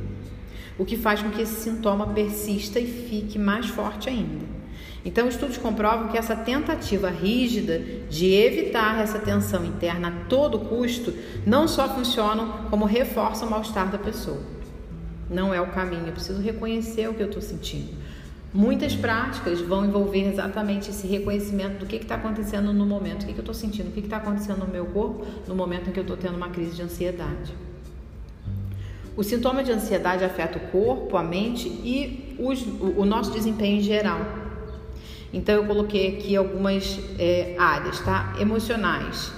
o 0.78 0.84
que 0.84 0.98
faz 0.98 1.22
com 1.22 1.30
que 1.30 1.42
esse 1.42 1.62
sintoma 1.62 2.08
persista 2.08 2.80
e 2.80 2.86
fique 2.86 3.40
mais 3.40 3.68
forte 3.68 4.10
ainda. 4.10 4.54
Então, 5.06 5.28
estudos 5.28 5.58
comprovam 5.58 6.08
que 6.08 6.18
essa 6.18 6.36
tentativa 6.36 7.10
rígida 7.10 7.80
de 8.10 8.34
evitar 8.34 9.02
essa 9.02 9.20
tensão 9.20 9.66
interna 9.66 10.08
a 10.08 10.26
todo 10.28 10.60
custo 10.60 11.14
não 11.46 11.68
só 11.68 11.90
funcionam, 11.90 12.68
como 12.70 12.86
reforçam 12.86 13.48
o 13.48 13.52
mal-estar 13.52 13.90
da 13.90 13.98
pessoa. 13.98 14.40
Não 15.30 15.54
é 15.54 15.60
o 15.60 15.68
caminho, 15.68 16.08
eu 16.08 16.14
preciso 16.14 16.42
reconhecer 16.42 17.10
o 17.10 17.14
que 17.14 17.22
eu 17.22 17.28
estou 17.28 17.42
sentindo. 17.42 18.03
Muitas 18.54 18.96
práticas 18.96 19.60
vão 19.62 19.84
envolver 19.84 20.28
exatamente 20.28 20.92
esse 20.92 21.08
reconhecimento 21.08 21.80
do 21.80 21.88
que 21.88 21.96
está 21.96 22.16
acontecendo 22.16 22.72
no 22.72 22.86
momento, 22.86 23.24
o 23.24 23.26
que, 23.26 23.34
que 23.34 23.40
eu 23.40 23.42
estou 23.42 23.56
sentindo, 23.56 23.90
o 23.90 23.92
que 23.92 24.02
está 24.02 24.18
acontecendo 24.18 24.60
no 24.60 24.68
meu 24.68 24.86
corpo 24.86 25.26
no 25.48 25.56
momento 25.56 25.90
em 25.90 25.92
que 25.92 26.00
eu 26.00 26.04
estou 26.04 26.16
tendo 26.16 26.38
uma 26.38 26.50
crise 26.50 26.76
de 26.76 26.84
ansiedade. 26.84 27.52
O 29.18 29.24
sintoma 29.24 29.64
de 29.64 29.72
ansiedade 29.72 30.24
afeta 30.24 30.60
o 30.60 30.62
corpo, 30.72 31.18
a 31.18 31.24
mente 31.24 31.68
e 31.68 32.36
os, 32.38 32.62
o, 32.62 33.06
nosso 33.06 33.32
desempenho 33.32 33.80
em 33.80 33.82
geral. 33.82 34.20
Então 35.34 35.56
eu 35.56 35.66
coloquei 35.66 36.18
aqui 36.18 36.36
algumas 36.36 37.00
é, 37.18 37.56
áreas, 37.58 38.00
tá? 38.02 38.36
Emocionais, 38.40 39.32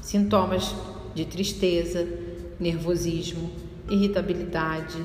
sintomas 0.00 0.74
de 1.14 1.24
tristeza, 1.24 2.06
nervosismo, 2.58 3.50
irritabilidade, 3.88 4.98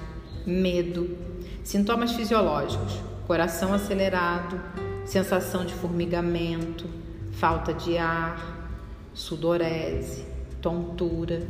medo, 0.46 1.16
sintomas 1.64 2.12
fisiológicos, 2.12 3.11
coração 3.28 3.74
acelerado, 3.74 4.60
sensação 5.06 5.66
de 5.66 5.74
formigamento, 5.74 6.88
falta 7.32 7.74
de 7.74 7.98
ar, 7.98 8.70
sudorese, 9.14 10.26
tontura, 10.62 11.42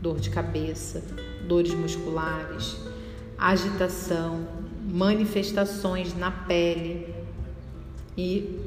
dor 0.00 0.18
de 0.18 0.30
cabeça, 0.30 1.02
dores 1.46 1.74
musculares, 1.74 2.76
agitação, 3.36 4.46
manifestações 4.90 6.16
na 6.16 6.30
pele 6.30 7.14
e 8.16 8.60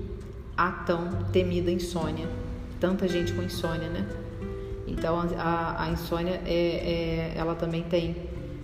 a 0.55 0.71
tão 0.71 1.09
temida 1.31 1.71
insônia. 1.71 2.27
Tanta 2.79 3.07
gente 3.07 3.33
com 3.33 3.41
insônia, 3.41 3.89
né? 3.89 4.07
Então 4.87 5.19
a, 5.37 5.83
a 5.83 5.89
insônia 5.89 6.41
é, 6.45 6.53
é, 6.53 7.33
ela 7.35 7.55
também 7.55 7.83
tem 7.83 8.15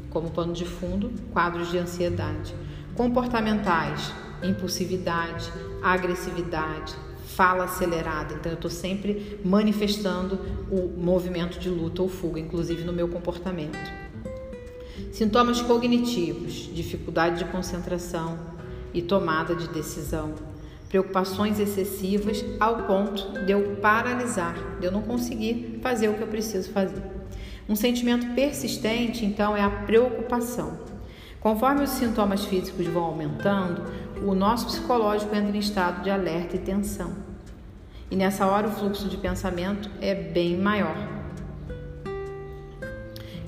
como 0.10 0.32
pano 0.32 0.54
de 0.54 0.66
fundo 0.66 1.12
quadros 1.32 1.70
de 1.70 1.78
ansiedade. 1.78 2.54
Comportamentais, 2.98 4.12
impulsividade, 4.42 5.54
agressividade, 5.84 6.96
fala 7.28 7.66
acelerada. 7.66 8.34
Então, 8.34 8.52
eu 8.52 8.56
estou 8.56 8.72
sempre 8.72 9.40
manifestando 9.46 10.40
o 10.72 11.00
movimento 11.00 11.60
de 11.60 11.70
luta 11.70 12.02
ou 12.02 12.10
fuga, 12.10 12.40
inclusive 12.40 12.84
no 12.84 12.92
meu 12.92 13.08
comportamento. 13.08 13.78
Sintomas 15.12 15.62
cognitivos, 15.62 16.72
dificuldade 16.74 17.38
de 17.38 17.46
concentração 17.52 18.40
e 18.92 19.04
tomada 19.04 19.54
de 19.54 19.68
decisão. 19.68 20.34
Preocupações 20.90 21.60
excessivas 21.60 22.44
ao 22.60 22.88
ponto 22.88 23.46
de 23.46 23.52
eu 23.52 23.76
paralisar, 23.76 24.56
de 24.80 24.88
eu 24.88 24.92
não 24.92 25.04
conseguir 25.04 25.80
fazer 25.84 26.08
o 26.08 26.16
que 26.16 26.24
eu 26.24 26.28
preciso 26.28 26.72
fazer. 26.72 27.04
Um 27.70 27.76
sentimento 27.76 28.34
persistente, 28.34 29.24
então, 29.24 29.56
é 29.56 29.62
a 29.62 29.70
preocupação. 29.70 30.97
Conforme 31.40 31.84
os 31.84 31.92
sintomas 31.92 32.46
físicos 32.46 32.88
vão 32.88 33.04
aumentando, 33.04 33.84
o 34.26 34.34
nosso 34.34 34.66
psicológico 34.66 35.36
entra 35.36 35.56
em 35.56 35.60
estado 35.60 36.04
de 36.04 36.10
alerta 36.10 36.56
e 36.56 36.60
tensão. 36.60 37.12
E 38.10 38.16
nessa 38.16 38.46
hora 38.48 38.68
o 38.68 38.72
fluxo 38.72 39.08
de 39.08 39.18
pensamento 39.18 39.90
é 40.02 40.16
bem 40.16 40.58
maior. 40.58 40.96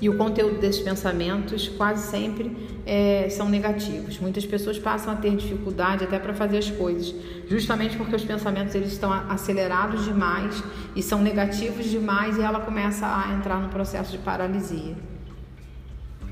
E 0.00 0.08
o 0.08 0.16
conteúdo 0.16 0.58
desses 0.60 0.80
pensamentos 0.80 1.68
quase 1.68 2.10
sempre 2.10 2.56
é, 2.86 3.28
são 3.28 3.48
negativos. 3.48 4.18
Muitas 4.18 4.46
pessoas 4.46 4.78
passam 4.78 5.12
a 5.12 5.16
ter 5.16 5.36
dificuldade 5.36 6.04
até 6.04 6.18
para 6.18 6.32
fazer 6.32 6.58
as 6.58 6.70
coisas, 6.70 7.14
justamente 7.48 7.96
porque 7.96 8.14
os 8.14 8.24
pensamentos 8.24 8.74
eles 8.74 8.92
estão 8.92 9.12
acelerados 9.12 10.04
demais 10.04 10.62
e 10.96 11.02
são 11.02 11.20
negativos 11.20 11.86
demais 11.86 12.38
e 12.38 12.40
ela 12.40 12.60
começa 12.60 13.06
a 13.06 13.34
entrar 13.34 13.60
no 13.60 13.68
processo 13.68 14.12
de 14.12 14.18
paralisia 14.18 15.09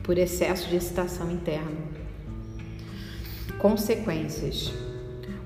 por 0.09 0.17
excesso 0.17 0.71
de 0.71 0.77
excitação 0.77 1.31
interna. 1.31 1.83
Consequências. 3.59 4.73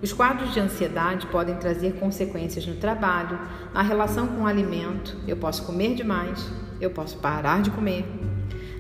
Os 0.00 0.12
quadros 0.12 0.54
de 0.54 0.60
ansiedade 0.60 1.26
podem 1.26 1.56
trazer 1.56 1.94
consequências 1.94 2.64
no 2.64 2.76
trabalho, 2.76 3.40
na 3.74 3.82
relação 3.82 4.28
com 4.28 4.42
o 4.42 4.46
alimento, 4.46 5.16
eu 5.26 5.36
posso 5.36 5.64
comer 5.64 5.96
demais, 5.96 6.48
eu 6.80 6.90
posso 6.90 7.16
parar 7.16 7.60
de 7.60 7.72
comer, 7.72 8.06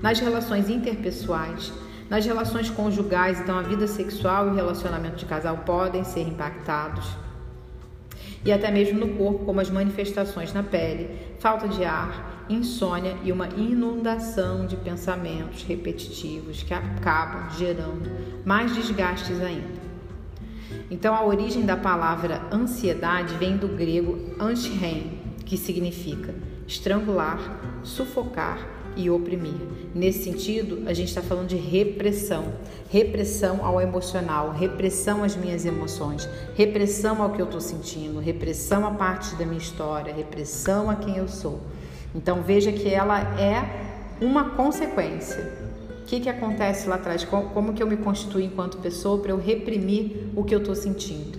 nas 0.00 0.20
relações 0.20 0.70
interpessoais, 0.70 1.72
nas 2.08 2.24
relações 2.24 2.70
conjugais, 2.70 3.40
então 3.40 3.58
a 3.58 3.62
vida 3.62 3.88
sexual 3.88 4.46
e 4.46 4.50
o 4.50 4.54
relacionamento 4.54 5.16
de 5.16 5.24
casal 5.24 5.64
podem 5.66 6.04
ser 6.04 6.28
impactados. 6.28 7.21
E 8.44 8.52
até 8.52 8.70
mesmo 8.70 8.98
no 8.98 9.14
corpo, 9.16 9.44
como 9.44 9.60
as 9.60 9.70
manifestações 9.70 10.52
na 10.52 10.62
pele, 10.62 11.10
falta 11.38 11.68
de 11.68 11.84
ar, 11.84 12.44
insônia 12.48 13.16
e 13.22 13.30
uma 13.30 13.48
inundação 13.48 14.66
de 14.66 14.76
pensamentos 14.76 15.62
repetitivos 15.62 16.62
que 16.62 16.74
acabam 16.74 17.50
gerando 17.56 18.10
mais 18.44 18.74
desgastes 18.74 19.40
ainda. 19.40 19.82
Então, 20.90 21.14
a 21.14 21.24
origem 21.24 21.64
da 21.64 21.76
palavra 21.76 22.42
ansiedade 22.50 23.34
vem 23.36 23.56
do 23.56 23.68
grego 23.68 24.34
antihem, 24.40 25.18
que 25.46 25.56
significa 25.56 26.34
estrangular, 26.66 27.38
sufocar 27.82 28.81
e 28.96 29.10
oprimir. 29.10 29.54
Nesse 29.94 30.24
sentido, 30.24 30.82
a 30.86 30.92
gente 30.92 31.08
está 31.08 31.22
falando 31.22 31.48
de 31.48 31.56
repressão, 31.56 32.52
repressão 32.90 33.64
ao 33.64 33.80
emocional, 33.80 34.50
repressão 34.50 35.22
às 35.22 35.36
minhas 35.36 35.64
emoções, 35.64 36.28
repressão 36.54 37.22
ao 37.22 37.30
que 37.30 37.40
eu 37.40 37.46
estou 37.46 37.60
sentindo, 37.60 38.20
repressão 38.20 38.86
a 38.86 38.90
parte 38.90 39.34
da 39.36 39.44
minha 39.44 39.58
história, 39.58 40.12
repressão 40.14 40.90
a 40.90 40.96
quem 40.96 41.16
eu 41.16 41.28
sou. 41.28 41.60
Então 42.14 42.42
veja 42.42 42.72
que 42.72 42.88
ela 42.88 43.20
é 43.40 43.90
uma 44.20 44.50
consequência. 44.50 45.52
O 46.02 46.04
que, 46.04 46.20
que 46.20 46.28
acontece 46.28 46.88
lá 46.88 46.96
atrás? 46.96 47.24
Como, 47.24 47.50
como 47.50 47.72
que 47.72 47.82
eu 47.82 47.86
me 47.86 47.96
constituo 47.96 48.40
enquanto 48.40 48.78
pessoa 48.78 49.20
para 49.20 49.32
eu 49.32 49.38
reprimir 49.38 50.28
o 50.36 50.44
que 50.44 50.54
eu 50.54 50.58
estou 50.58 50.74
sentindo? 50.74 51.38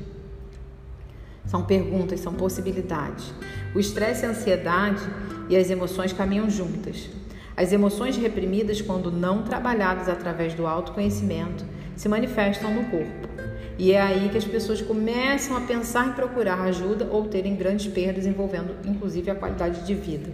São 1.46 1.64
perguntas, 1.64 2.20
são 2.20 2.34
possibilidades. 2.34 3.34
O 3.76 3.80
estresse, 3.80 4.26
a 4.26 4.30
ansiedade 4.30 5.04
e 5.50 5.56
as 5.56 5.70
emoções 5.70 6.14
caminham 6.14 6.50
juntas. 6.50 7.10
As 7.56 7.72
emoções 7.72 8.18
reprimidas, 8.18 8.82
quando 8.82 9.12
não 9.12 9.44
trabalhadas 9.44 10.10
através 10.10 10.54
do 10.54 10.66
autoconhecimento, 10.66 11.64
se 11.96 12.10
manifestam 12.10 12.74
no 12.74 12.86
corpo. 12.86 13.30
E 13.78 13.92
é 13.92 14.02
aí 14.02 14.30
que 14.30 14.38
as 14.38 14.46
pessoas 14.46 14.82
começam 14.82 15.58
a 15.58 15.62
pensar 15.62 16.08
em 16.08 16.14
procurar 16.14 16.62
ajuda 16.62 17.08
ou 17.12 17.26
terem 17.26 17.56
grandes 17.56 17.88
perdas 17.88 18.26
envolvendo 18.26 18.76
inclusive 18.86 19.32
a 19.32 19.36
qualidade 19.36 19.86
de 19.86 19.96
vida. 19.96 20.32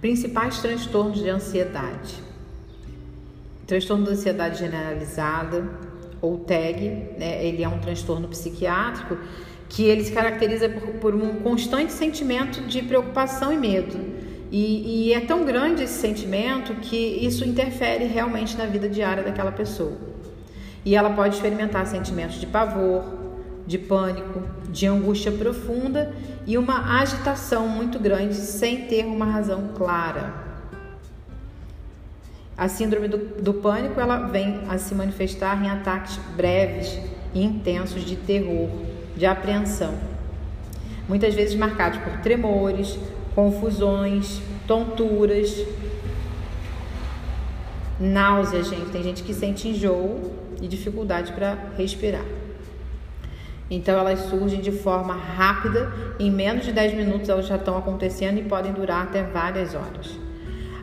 Principais 0.00 0.60
transtornos 0.60 1.18
de 1.18 1.28
ansiedade: 1.28 2.14
transtorno 3.66 4.04
de 4.04 4.12
ansiedade 4.12 4.58
generalizada, 4.58 5.64
ou 6.20 6.38
TAG, 6.38 7.08
né? 7.18 7.44
ele 7.44 7.64
é 7.64 7.68
um 7.68 7.78
transtorno 7.78 8.28
psiquiátrico 8.28 9.18
que 9.68 9.84
ele 9.84 10.04
se 10.04 10.12
caracteriza 10.12 10.68
por, 10.68 10.88
por 10.94 11.14
um 11.14 11.40
constante 11.40 11.92
sentimento 11.92 12.60
de 12.62 12.82
preocupação 12.82 13.52
e 13.52 13.56
medo. 13.56 14.21
E, 14.52 15.06
e 15.06 15.14
é 15.14 15.20
tão 15.20 15.46
grande 15.46 15.82
esse 15.82 15.98
sentimento 15.98 16.74
que 16.74 16.94
isso 16.94 17.42
interfere 17.42 18.04
realmente 18.04 18.54
na 18.54 18.66
vida 18.66 18.86
diária 18.86 19.22
daquela 19.22 19.50
pessoa. 19.50 19.96
E 20.84 20.94
ela 20.94 21.08
pode 21.08 21.36
experimentar 21.36 21.86
sentimentos 21.86 22.38
de 22.38 22.46
pavor, 22.46 23.02
de 23.66 23.78
pânico, 23.78 24.42
de 24.68 24.86
angústia 24.86 25.32
profunda 25.32 26.14
e 26.46 26.58
uma 26.58 27.00
agitação 27.00 27.66
muito 27.66 27.98
grande 27.98 28.34
sem 28.34 28.82
ter 28.82 29.06
uma 29.06 29.24
razão 29.24 29.70
clara. 29.74 30.34
A 32.54 32.68
síndrome 32.68 33.08
do, 33.08 33.16
do, 33.42 33.54
pânico 33.54 33.98
ela 33.98 34.26
vem 34.26 34.64
a 34.68 34.76
se 34.76 34.94
manifestar 34.94 35.64
em 35.64 35.70
ataques 35.70 36.18
breves 36.36 36.98
e 37.32 37.42
intensos 37.42 38.04
de 38.04 38.16
terror, 38.16 38.68
de 39.16 39.24
apreensão, 39.24 39.94
muitas 41.08 41.34
vezes 41.34 41.54
marcados 41.54 41.98
por 42.00 42.18
tremores, 42.20 42.98
confusões, 43.34 44.40
tonturas, 44.66 45.64
náusea, 47.98 48.62
gente. 48.62 48.90
Tem 48.90 49.02
gente 49.02 49.22
que 49.22 49.32
sente 49.32 49.68
enjoo 49.68 50.32
e 50.60 50.68
dificuldade 50.68 51.32
para 51.32 51.56
respirar. 51.76 52.24
Então 53.70 53.98
elas 53.98 54.20
surgem 54.20 54.60
de 54.60 54.70
forma 54.70 55.14
rápida, 55.14 55.90
em 56.18 56.30
menos 56.30 56.64
de 56.64 56.72
10 56.72 56.94
minutos 56.94 57.28
elas 57.28 57.46
já 57.46 57.56
estão 57.56 57.76
acontecendo 57.78 58.38
e 58.38 58.42
podem 58.42 58.72
durar 58.72 59.04
até 59.04 59.22
várias 59.22 59.74
horas. 59.74 60.10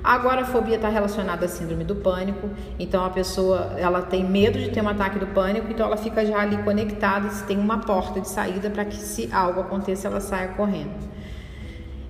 A 0.03 0.13
agorafobia 0.13 0.77
está 0.77 0.87
relacionada 0.87 1.45
à 1.45 1.49
síndrome 1.49 1.83
do 1.83 1.95
pânico, 1.95 2.49
então 2.79 3.03
a 3.03 3.09
pessoa 3.09 3.75
ela 3.77 4.01
tem 4.01 4.23
medo 4.23 4.57
de 4.57 4.71
ter 4.71 4.81
um 4.81 4.87
ataque 4.87 5.19
do 5.19 5.27
pânico, 5.27 5.67
então 5.69 5.85
ela 5.85 5.97
fica 5.97 6.25
já 6.25 6.39
ali 6.39 6.57
conectada, 6.63 7.29
se 7.29 7.43
tem 7.43 7.59
uma 7.59 7.79
porta 7.79 8.21
de 8.21 8.29
saída 8.29 8.69
para 8.69 8.85
que 8.85 8.95
se 8.95 9.29
algo 9.31 9.59
aconteça 9.59 10.07
ela 10.07 10.21
saia 10.21 10.47
correndo. 10.49 11.18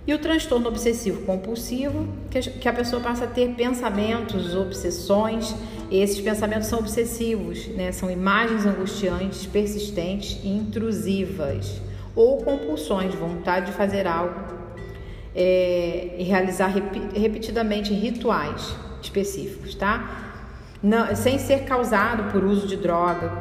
E 0.08 0.14
o 0.14 0.18
transtorno 0.20 0.68
obsessivo 0.68 1.24
compulsivo, 1.26 2.08
que 2.30 2.68
a 2.68 2.74
pessoa 2.74 3.02
passa 3.02 3.26
a 3.26 3.28
ter 3.28 3.54
pensamentos, 3.54 4.56
obsessões, 4.56 5.54
esses 5.92 6.20
pensamentos 6.22 6.68
são 6.68 6.80
obsessivos, 6.80 7.68
né? 7.68 7.92
são 7.92 8.10
imagens 8.10 8.66
angustiantes, 8.66 9.46
persistentes 9.46 10.40
e 10.44 10.48
intrusivas, 10.48 11.82
ou 12.16 12.38
compulsões, 12.44 13.14
vontade 13.14 13.68
de 13.68 13.72
fazer 13.74 14.08
algo 14.08 14.40
é, 15.36 16.16
e 16.18 16.24
realizar 16.24 16.68
repetidamente 16.68 17.94
rituais 17.94 18.76
específicos, 19.02 19.76
tá? 19.76 20.36
Não, 20.82 21.14
sem 21.16 21.38
ser 21.38 21.66
causado 21.66 22.32
por 22.32 22.44
uso 22.44 22.66
de 22.68 22.78
droga, 22.78 23.32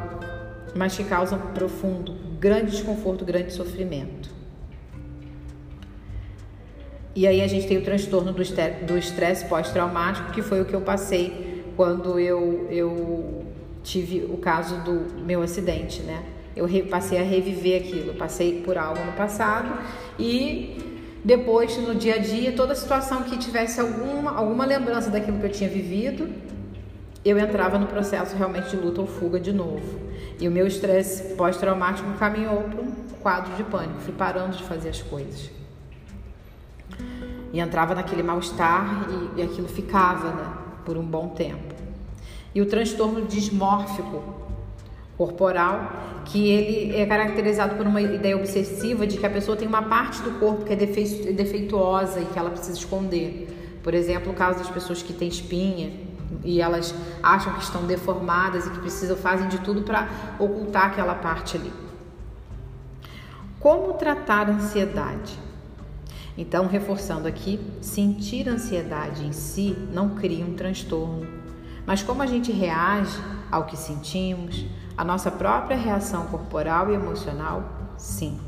mas 0.75 0.95
que 0.95 1.03
causam 1.03 1.39
profundo, 1.53 2.15
grande 2.39 2.71
desconforto, 2.71 3.25
grande 3.25 3.53
sofrimento. 3.53 4.38
E 7.15 7.27
aí 7.27 7.41
a 7.41 7.47
gente 7.47 7.67
tem 7.67 7.77
o 7.77 7.83
transtorno 7.83 8.31
do 8.31 8.97
estresse 8.97 9.45
pós-traumático, 9.45 10.31
que 10.31 10.41
foi 10.41 10.61
o 10.61 10.65
que 10.65 10.73
eu 10.73 10.81
passei 10.81 11.63
quando 11.75 12.19
eu, 12.19 12.67
eu 12.69 13.45
tive 13.83 14.25
o 14.29 14.37
caso 14.37 14.75
do 14.83 15.23
meu 15.23 15.41
acidente, 15.41 16.01
né? 16.01 16.23
Eu 16.55 16.67
passei 16.89 17.19
a 17.19 17.23
reviver 17.23 17.81
aquilo, 17.81 18.13
passei 18.13 18.61
por 18.61 18.77
algo 18.77 19.03
no 19.03 19.13
passado 19.13 19.79
e 20.19 20.77
depois, 21.23 21.77
no 21.77 21.95
dia 21.95 22.15
a 22.15 22.17
dia, 22.17 22.53
toda 22.53 22.73
situação 22.73 23.23
que 23.23 23.37
tivesse 23.37 23.79
alguma, 23.79 24.31
alguma 24.31 24.65
lembrança 24.65 25.09
daquilo 25.09 25.39
que 25.39 25.45
eu 25.45 25.51
tinha 25.51 25.69
vivido, 25.69 26.29
eu 27.25 27.37
entrava 27.37 27.77
no 27.77 27.87
processo 27.87 28.35
realmente 28.37 28.69
de 28.69 28.77
luta 28.77 29.01
ou 29.01 29.07
fuga 29.07 29.39
de 29.39 29.51
novo. 29.51 29.99
E 30.39 30.47
o 30.47 30.51
meu 30.51 30.65
estresse 30.65 31.35
pós-traumático 31.35 32.09
caminhou 32.17 32.63
para 32.63 32.81
um 32.81 32.91
quadro 33.21 33.53
de 33.55 33.63
pânico. 33.63 33.99
Fui 33.99 34.13
parando 34.13 34.55
de 34.55 34.63
fazer 34.63 34.89
as 34.89 35.01
coisas. 35.01 35.58
E 37.51 37.59
entrava 37.59 37.95
naquele 37.95 38.23
mal-estar 38.23 39.07
e, 39.09 39.39
e 39.39 39.43
aquilo 39.43 39.67
ficava 39.67 40.31
né, 40.31 40.53
por 40.85 40.97
um 40.97 41.05
bom 41.05 41.29
tempo. 41.29 41.73
E 42.53 42.61
o 42.61 42.65
transtorno 42.65 43.25
dismórfico 43.25 44.23
corporal, 45.17 45.91
que 46.23 46.47
ele 46.47 46.95
é 46.95 47.05
caracterizado 47.05 47.75
por 47.75 47.85
uma 47.85 48.01
ideia 48.01 48.37
obsessiva 48.37 49.05
de 49.05 49.17
que 49.17 49.25
a 49.25 49.29
pessoa 49.29 49.57
tem 49.57 49.67
uma 49.67 49.81
parte 49.81 50.21
do 50.21 50.39
corpo 50.39 50.63
que 50.63 50.71
é 50.71 50.75
defeituosa 50.77 52.21
e 52.21 52.25
que 52.25 52.39
ela 52.39 52.49
precisa 52.49 52.77
esconder. 52.77 53.79
Por 53.83 53.93
exemplo, 53.93 54.31
o 54.31 54.35
caso 54.35 54.59
das 54.59 54.69
pessoas 54.69 55.03
que 55.03 55.11
têm 55.11 55.27
espinha 55.27 55.91
e 56.43 56.61
elas 56.61 56.95
acham 57.21 57.53
que 57.53 57.63
estão 57.63 57.85
deformadas 57.85 58.65
e 58.67 58.69
que 58.69 58.79
precisam 58.79 59.17
fazem 59.17 59.49
de 59.49 59.59
tudo 59.59 59.81
para 59.81 60.07
ocultar 60.39 60.85
aquela 60.85 61.15
parte 61.15 61.57
ali. 61.57 61.71
Como 63.59 63.93
tratar 63.93 64.49
a 64.49 64.53
ansiedade? 64.53 65.37
Então, 66.39 66.67
reforçando 66.67 67.27
aqui, 67.27 67.59
sentir 67.81 68.47
ansiedade 68.47 69.25
em 69.25 69.33
si 69.33 69.75
não 69.91 70.11
cria 70.11 70.45
um 70.45 70.53
transtorno, 70.53 71.27
mas 71.85 72.01
como 72.01 72.23
a 72.23 72.25
gente 72.25 72.49
reage 72.49 73.19
ao 73.51 73.65
que 73.65 73.75
sentimos, 73.75 74.65
a 74.95 75.03
nossa 75.03 75.29
própria 75.29 75.75
reação 75.75 76.27
corporal 76.27 76.89
e 76.89 76.93
emocional, 76.93 77.91
sim. 77.97 78.39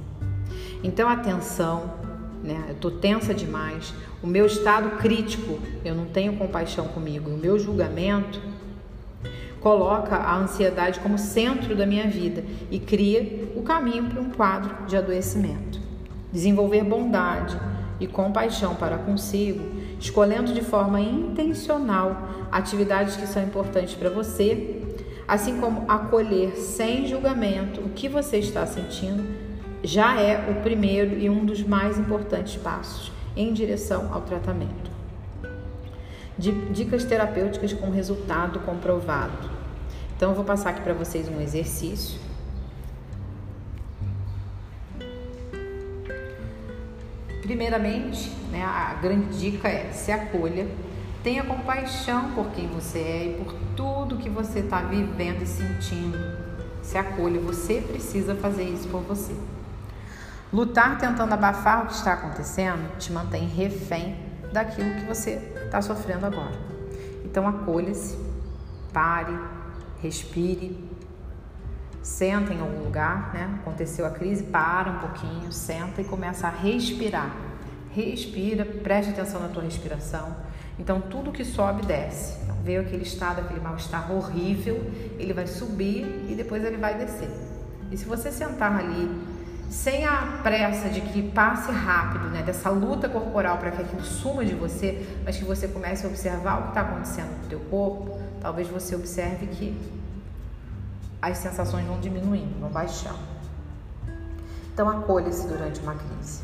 Então 0.82 1.10
a 1.10 1.18
tensão, 1.18 1.96
né? 2.42 2.68
Eu 2.70 2.76
tô 2.76 2.92
tensa 2.92 3.34
demais, 3.34 3.94
o 4.24 4.28
meu 4.28 4.46
estado 4.46 4.92
crítico, 4.92 5.60
eu 5.84 5.94
não 5.94 6.06
tenho 6.06 6.38
compaixão 6.38 6.88
comigo, 6.88 7.30
o 7.30 7.38
meu 7.38 7.60
julgamento 7.60 8.42
coloca 9.60 10.16
a 10.16 10.38
ansiedade 10.38 11.02
como 11.02 11.18
centro 11.18 11.76
da 11.76 11.86
minha 11.86 12.08
vida 12.08 12.42
e 12.72 12.80
cria 12.80 13.52
o 13.54 13.62
caminho 13.64 14.06
para 14.06 14.22
um 14.22 14.30
quadro 14.30 14.86
de 14.86 14.96
adoecimento. 14.96 15.78
Desenvolver 16.32 16.86
bondade 16.86 17.60
e 18.02 18.08
compaixão 18.08 18.76
para 18.76 18.98
consigo, 18.98 19.64
escolhendo 20.00 20.54
de 20.54 20.62
forma 20.62 21.00
intencional 21.00 22.28
atividades 22.52 23.16
que 23.16 23.28
são 23.28 23.42
importantes 23.42 23.94
para 23.94 24.10
você 24.10 24.82
assim 25.32 25.62
como 25.62 25.90
acolher 25.90 26.58
sem 26.58 27.08
julgamento 27.08 27.80
o 27.80 27.90
que 27.92 28.10
você 28.10 28.38
está 28.38 28.66
sentindo, 28.66 29.24
já 29.82 30.20
é 30.20 30.52
o 30.52 30.62
primeiro 30.62 31.18
e 31.18 31.30
um 31.30 31.46
dos 31.46 31.64
mais 31.64 31.98
importantes 31.98 32.58
passos 32.58 33.14
em 33.34 33.54
direção 33.54 34.14
ao 34.14 34.24
tratamento. 34.24 34.92
Dicas 36.38 37.06
terapêuticas 37.06 37.72
com 37.72 37.90
resultado 37.90 38.60
comprovado. 38.60 39.50
Então, 40.18 40.32
eu 40.32 40.36
vou 40.36 40.44
passar 40.44 40.72
aqui 40.72 40.82
para 40.82 40.94
vocês 40.94 41.30
um 41.30 41.40
exercício. 41.40 42.20
Primeiramente, 47.52 48.30
né, 48.50 48.64
a 48.64 48.94
grande 49.02 49.38
dica 49.38 49.68
é 49.68 49.92
se 49.92 50.10
acolha 50.10 50.70
Tenha 51.22 51.44
compaixão 51.44 52.32
por 52.32 52.50
quem 52.52 52.66
você 52.70 53.00
é 53.00 53.26
e 53.26 53.44
por 53.44 53.54
tudo 53.76 54.16
que 54.16 54.30
você 54.30 54.60
está 54.60 54.80
vivendo 54.84 55.42
e 55.42 55.46
sentindo. 55.46 56.18
Se 56.82 56.98
acolha, 56.98 57.42
você 57.42 57.82
precisa 57.82 58.36
fazer 58.36 58.64
isso 58.64 58.88
por 58.88 59.02
você. 59.02 59.36
Lutar 60.54 60.98
tentando 60.98 61.34
abafar 61.34 61.84
o 61.84 61.88
que 61.88 61.94
está 61.94 62.14
acontecendo 62.14 62.98
te 62.98 63.12
mantém 63.12 63.46
refém 63.50 64.16
daquilo 64.54 64.96
que 64.96 65.06
você 65.06 65.32
está 65.66 65.82
sofrendo 65.82 66.26
agora. 66.26 66.58
Então 67.26 67.46
acolha-se, 67.46 68.18
pare, 68.94 69.38
respire, 70.02 70.80
senta 72.02 72.54
em 72.54 72.60
algum 72.60 72.84
lugar, 72.84 73.34
né? 73.34 73.60
Aconteceu 73.62 74.06
a 74.06 74.10
crise, 74.10 74.44
para 74.44 74.90
um 74.92 75.00
pouquinho, 75.00 75.52
senta 75.52 76.02
e 76.02 76.04
começa 76.04 76.48
a 76.48 76.50
respirar. 76.50 77.36
Respira, 77.92 78.66
preste 78.66 79.12
atenção 79.12 79.42
na 79.42 79.50
tua 79.50 79.64
respiração 79.64 80.36
então 80.82 81.00
tudo 81.00 81.32
que 81.32 81.46
sobe 81.46 81.86
desce. 81.86 82.38
Então, 82.44 82.56
veio 82.64 82.82
aquele 82.82 83.04
estado, 83.04 83.42
aquele 83.42 83.60
mal-estar 83.60 84.12
horrível, 84.12 84.84
ele 85.20 85.32
vai 85.32 85.46
subir 85.46 86.26
e 86.28 86.34
depois 86.36 86.64
ele 86.64 86.78
vai 86.78 86.98
descer. 86.98 87.30
E 87.92 87.98
se 87.98 88.06
você 88.06 88.32
sentar 88.32 88.80
ali 88.80 89.10
sem 89.70 90.06
a 90.06 90.40
pressa 90.44 90.90
de 90.90 91.00
que 91.02 91.22
passe 91.32 91.72
rápido, 91.72 92.30
né, 92.30 92.42
dessa 92.42 92.70
luta 92.70 93.08
corporal 93.08 93.58
para 93.58 93.72
que 93.72 93.82
aquilo 93.82 94.04
suma 94.04 94.44
de 94.44 94.54
você, 94.56 95.06
mas 95.24 95.38
que 95.38 95.46
você 95.46 95.68
comece 95.68 96.06
a 96.06 96.10
observar 96.10 96.60
o 96.60 96.62
que 96.64 96.68
está 96.70 96.82
acontecendo 96.82 97.42
no 97.44 97.48
teu 97.48 97.60
corpo, 97.60 98.20
talvez 98.42 98.68
você 98.68 98.96
observe 98.96 99.48
que 99.48 99.80
as 101.22 101.38
sensações 101.38 101.86
vão 101.86 102.00
diminuindo, 102.00 102.60
vão 102.60 102.70
baixando. 102.70 103.20
Então 104.74 104.90
acolha-se 104.90 105.48
durante 105.48 105.80
uma 105.82 105.94
crise. 105.94 106.42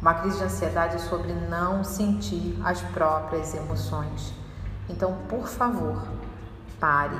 Uma 0.00 0.14
crise 0.14 0.38
de 0.38 0.44
ansiedade 0.44 0.96
é 0.96 0.98
sobre 0.98 1.32
não 1.32 1.82
sentir 1.82 2.56
as 2.64 2.80
próprias 2.80 3.54
emoções. 3.54 4.32
Então, 4.88 5.18
por 5.28 5.48
favor, 5.48 6.06
pare 6.78 7.16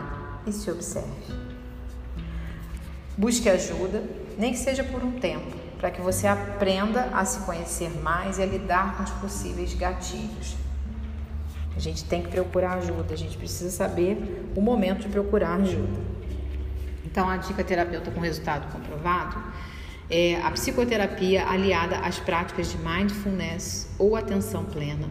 e 0.47 0.53
se 0.53 0.71
observe. 0.71 1.35
Busque 3.17 3.49
ajuda, 3.49 4.03
nem 4.39 4.53
que 4.53 4.59
seja 4.59 4.85
por 4.85 5.03
um 5.03 5.19
tempo, 5.19 5.57
para 5.77 5.91
que 5.91 6.01
você 6.01 6.29
aprenda 6.29 7.11
a 7.13 7.25
se 7.25 7.41
conhecer 7.41 7.91
mais 8.01 8.39
e 8.39 8.43
a 8.43 8.47
lidar 8.47 8.97
com 8.97 9.03
os 9.03 9.11
possíveis 9.11 9.75
gatilhos. 9.75 10.57
A 11.77 11.81
gente 11.81 12.05
tem 12.05 12.23
que 12.23 12.29
procurar 12.29 12.75
ajuda, 12.75 13.13
a 13.13 13.17
gente 13.17 13.37
precisa 13.37 13.71
saber 13.71 14.53
o 14.57 14.61
momento 14.61 15.01
de 15.01 15.09
procurar 15.09 15.55
ajuda. 15.57 16.18
Então, 17.11 17.27
a 17.27 17.39
dica 17.39 17.65
terapeuta 17.65 18.11
com 18.11 18.21
resultado 18.21 18.71
comprovado 18.71 19.43
é 20.11 20.37
a 20.43 20.51
psicoterapia 20.51 21.47
aliada 21.49 21.97
às 22.01 22.19
práticas 22.19 22.71
de 22.71 22.77
mindfulness 22.77 23.89
ou 23.99 24.15
atenção 24.15 24.67
plena. 24.67 25.09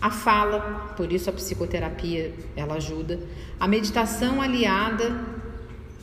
A 0.00 0.12
fala, 0.12 0.94
por 0.96 1.10
isso 1.10 1.28
a 1.28 1.32
psicoterapia 1.32 2.32
ela 2.54 2.74
ajuda. 2.74 3.18
A 3.58 3.66
meditação 3.66 4.40
aliada 4.40 5.20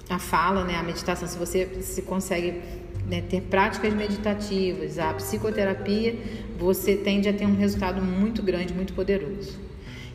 à 0.09 0.19
fala, 0.19 0.65
né? 0.65 0.75
A 0.75 0.83
meditação, 0.83 1.29
se 1.29 1.37
você 1.37 1.81
se 1.81 2.01
consegue 2.01 2.61
né, 3.07 3.21
ter 3.21 3.39
práticas 3.43 3.93
meditativas, 3.93 4.99
a 4.99 5.13
psicoterapia, 5.13 6.13
você 6.59 6.97
tende 6.97 7.29
a 7.29 7.33
ter 7.33 7.45
um 7.45 7.55
resultado 7.55 8.01
muito 8.01 8.43
grande, 8.43 8.73
muito 8.73 8.93
poderoso. 8.93 9.57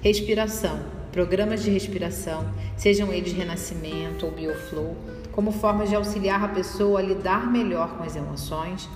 Respiração, 0.02 0.99
programas 1.12 1.62
de 1.62 1.70
respiração, 1.70 2.48
sejam 2.76 3.12
eles 3.12 3.32
renascimento 3.32 4.26
ou 4.26 4.32
bioflow, 4.32 4.96
como 5.32 5.52
formas 5.52 5.88
de 5.88 5.94
auxiliar 5.94 6.42
a 6.44 6.48
pessoa 6.48 7.00
a 7.00 7.02
lidar 7.02 7.50
melhor 7.50 7.96
com 7.96 8.04
as 8.04 8.16
emoções, 8.16 8.88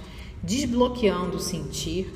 desbloqueando 0.43 1.37
o 1.37 1.41
sentir, 1.41 2.13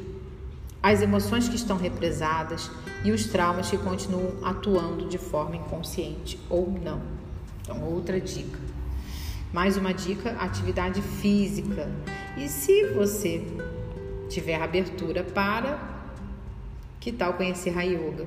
as 0.83 1.03
emoções 1.03 1.49
que 1.49 1.57
estão 1.57 1.77
represadas 1.77 2.71
e 3.05 3.11
os 3.11 3.27
traumas 3.27 3.69
que 3.69 3.79
continuam 3.79 4.33
atuando 4.43 5.09
de 5.09 5.19
forma 5.19 5.57
inconsciente 5.57 6.39
ou 6.49 6.71
não. 6.71 7.03
Então, 7.63 7.83
outra 7.83 8.21
dica. 8.21 8.59
Mais 9.53 9.77
uma 9.77 9.93
dica: 9.93 10.31
atividade 10.39 11.03
física. 11.03 11.91
E 12.37 12.49
se 12.49 12.87
você 12.93 13.45
tiver 14.29 14.61
abertura 14.61 15.25
para, 15.25 15.79
que 17.01 17.11
tal 17.11 17.35
conhecer 17.35 17.77
a 17.77 17.83
yoga? 17.83 18.27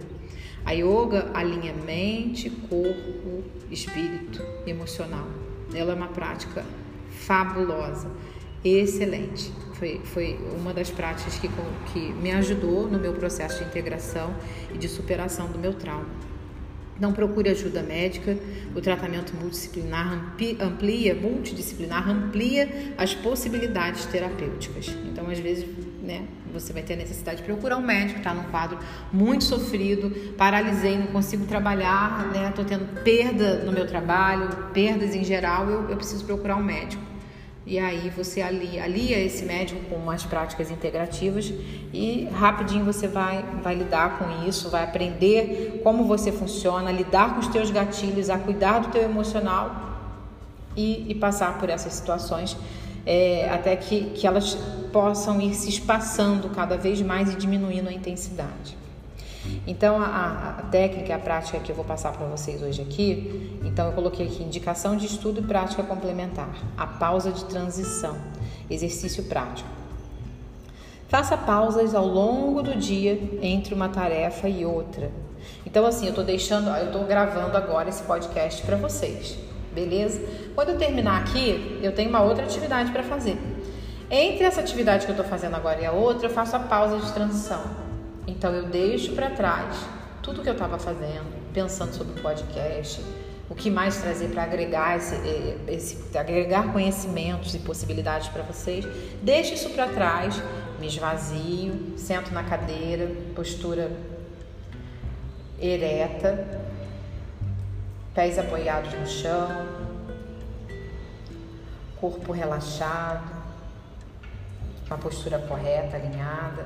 A 0.65 0.71
yoga 0.73 1.31
alinha 1.33 1.73
mente, 1.73 2.49
corpo, 2.49 3.43
espírito 3.69 4.43
emocional. 4.65 5.27
Ela 5.73 5.93
é 5.93 5.95
uma 5.95 6.07
prática 6.07 6.63
fabulosa, 7.09 8.09
excelente. 8.63 9.51
Foi, 9.73 9.99
foi 10.03 10.39
uma 10.59 10.73
das 10.73 10.91
práticas 10.91 11.39
que, 11.39 11.49
que 11.91 12.13
me 12.13 12.31
ajudou 12.31 12.87
no 12.87 12.99
meu 12.99 13.13
processo 13.13 13.59
de 13.59 13.69
integração 13.69 14.35
e 14.73 14.77
de 14.77 14.87
superação 14.87 15.51
do 15.51 15.57
meu 15.57 15.73
trauma. 15.73 16.30
Não 17.01 17.11
procure 17.11 17.49
ajuda 17.49 17.81
médica. 17.81 18.37
O 18.75 18.79
tratamento 18.79 19.33
multidisciplinar 19.35 20.13
amplia, 20.61 21.15
multidisciplinar 21.15 22.07
amplia 22.07 22.93
as 22.95 23.15
possibilidades 23.15 24.05
terapêuticas. 24.05 24.95
Então, 25.11 25.27
às 25.27 25.39
vezes, 25.39 25.65
né, 26.03 26.25
você 26.53 26.71
vai 26.71 26.83
ter 26.83 26.93
a 26.93 26.97
necessidade 26.97 27.37
de 27.37 27.43
procurar 27.43 27.77
um 27.77 27.81
médico, 27.81 28.19
está 28.19 28.35
num 28.35 28.43
quadro 28.43 28.77
muito 29.11 29.43
sofrido, 29.43 30.11
paralisei, 30.37 30.95
não 30.95 31.07
consigo 31.07 31.45
trabalhar, 31.45 32.31
né, 32.31 32.49
estou 32.49 32.65
tendo 32.65 33.01
perda 33.03 33.63
no 33.63 33.71
meu 33.71 33.87
trabalho, 33.87 34.47
perdas 34.71 35.15
em 35.15 35.23
geral, 35.23 35.67
eu, 35.67 35.89
eu 35.89 35.97
preciso 35.97 36.23
procurar 36.23 36.55
um 36.55 36.63
médico. 36.63 37.10
E 37.65 37.77
aí 37.77 38.09
você 38.09 38.41
alia, 38.41 38.83
alia 38.83 39.19
esse 39.19 39.45
médico 39.45 39.79
com 39.87 39.95
umas 39.95 40.23
práticas 40.23 40.71
integrativas 40.71 41.53
e 41.93 42.27
rapidinho 42.33 42.83
você 42.83 43.07
vai, 43.07 43.45
vai 43.61 43.75
lidar 43.75 44.17
com 44.17 44.47
isso, 44.47 44.69
vai 44.69 44.83
aprender 44.83 45.79
como 45.83 46.05
você 46.05 46.31
funciona, 46.31 46.91
lidar 46.91 47.35
com 47.35 47.39
os 47.39 47.47
teus 47.47 47.69
gatilhos, 47.69 48.31
a 48.31 48.39
cuidar 48.39 48.79
do 48.79 48.87
teu 48.89 49.03
emocional 49.03 49.91
e, 50.75 51.11
e 51.11 51.15
passar 51.15 51.59
por 51.59 51.69
essas 51.69 51.93
situações 51.93 52.57
é, 53.05 53.47
até 53.49 53.75
que, 53.75 54.05
que 54.11 54.25
elas 54.25 54.55
possam 54.91 55.39
ir 55.39 55.53
se 55.53 55.69
espaçando 55.69 56.49
cada 56.49 56.77
vez 56.77 57.01
mais 57.01 57.31
e 57.31 57.35
diminuindo 57.35 57.89
a 57.89 57.93
intensidade. 57.93 58.77
Então, 59.65 60.01
a, 60.01 60.55
a, 60.59 60.61
técnica, 60.63 61.15
a 61.15 61.19
prática 61.19 61.59
que 61.59 61.71
eu 61.71 61.75
vou 61.75 61.85
passar 61.85 62.11
para 62.11 62.27
vocês 62.27 62.61
hoje 62.61 62.81
aqui, 62.81 63.59
então 63.63 63.87
eu 63.87 63.93
coloquei 63.93 64.27
aqui 64.27 64.43
indicação 64.43 64.95
de 64.95 65.05
estudo 65.05 65.39
e 65.39 65.43
prática 65.43 65.83
complementar, 65.83 66.49
a 66.77 66.85
pausa 66.85 67.31
de 67.31 67.45
transição, 67.45 68.17
exercício 68.69 69.23
prático. 69.23 69.69
Faça 71.07 71.35
pausas 71.35 71.93
ao 71.93 72.07
longo 72.07 72.61
do 72.61 72.75
dia 72.75 73.19
entre 73.41 73.73
uma 73.73 73.89
tarefa 73.89 74.47
e 74.47 74.65
outra. 74.65 75.11
Então, 75.65 75.85
assim, 75.85 76.05
eu 76.05 76.11
estou 76.11 76.23
deixando, 76.23 76.69
eu 76.69 76.85
estou 76.85 77.05
gravando 77.05 77.57
agora 77.57 77.89
esse 77.89 78.03
podcast 78.03 78.61
para 78.61 78.77
vocês, 78.77 79.37
beleza? 79.73 80.21
Quando 80.55 80.69
eu 80.69 80.77
terminar 80.77 81.21
aqui, 81.21 81.79
eu 81.81 81.93
tenho 81.93 82.09
uma 82.09 82.21
outra 82.21 82.45
atividade 82.45 82.91
para 82.91 83.03
fazer. 83.03 83.37
Entre 84.09 84.43
essa 84.43 84.61
atividade 84.61 85.05
que 85.05 85.11
eu 85.11 85.15
estou 85.15 85.27
fazendo 85.27 85.55
agora 85.55 85.81
e 85.81 85.85
a 85.85 85.91
outra, 85.91 86.27
eu 86.27 86.31
faço 86.31 86.55
a 86.55 86.59
pausa 86.59 86.97
de 86.99 87.11
transição. 87.11 87.80
Então 88.27 88.53
eu 88.53 88.67
deixo 88.67 89.13
para 89.13 89.29
trás 89.31 89.75
tudo 90.21 90.41
que 90.41 90.49
eu 90.49 90.53
estava 90.53 90.77
fazendo, 90.77 91.25
pensando 91.53 91.93
sobre 91.93 92.19
o 92.19 92.21
podcast, 92.21 93.03
o 93.49 93.55
que 93.55 93.69
mais 93.69 93.97
trazer 93.97 94.29
para 94.29 94.43
agregar 94.43 94.97
esse, 94.97 95.15
eh, 95.15 95.57
esse, 95.67 96.17
agregar 96.17 96.71
conhecimentos 96.71 97.53
e 97.53 97.59
possibilidades 97.59 98.29
para 98.29 98.43
vocês. 98.43 98.85
Deixo 99.21 99.53
isso 99.53 99.69
para 99.71 99.87
trás, 99.87 100.41
me 100.79 100.87
esvazio, 100.87 101.97
sento 101.97 102.31
na 102.31 102.43
cadeira, 102.43 103.11
postura 103.35 103.91
ereta, 105.59 106.47
pés 108.13 108.39
apoiados 108.39 108.93
no 108.93 109.07
chão, 109.07 109.67
corpo 111.99 112.31
relaxado, 112.31 113.41
uma 114.87 114.97
postura 114.97 115.39
correta, 115.39 115.97
alinhada. 115.97 116.65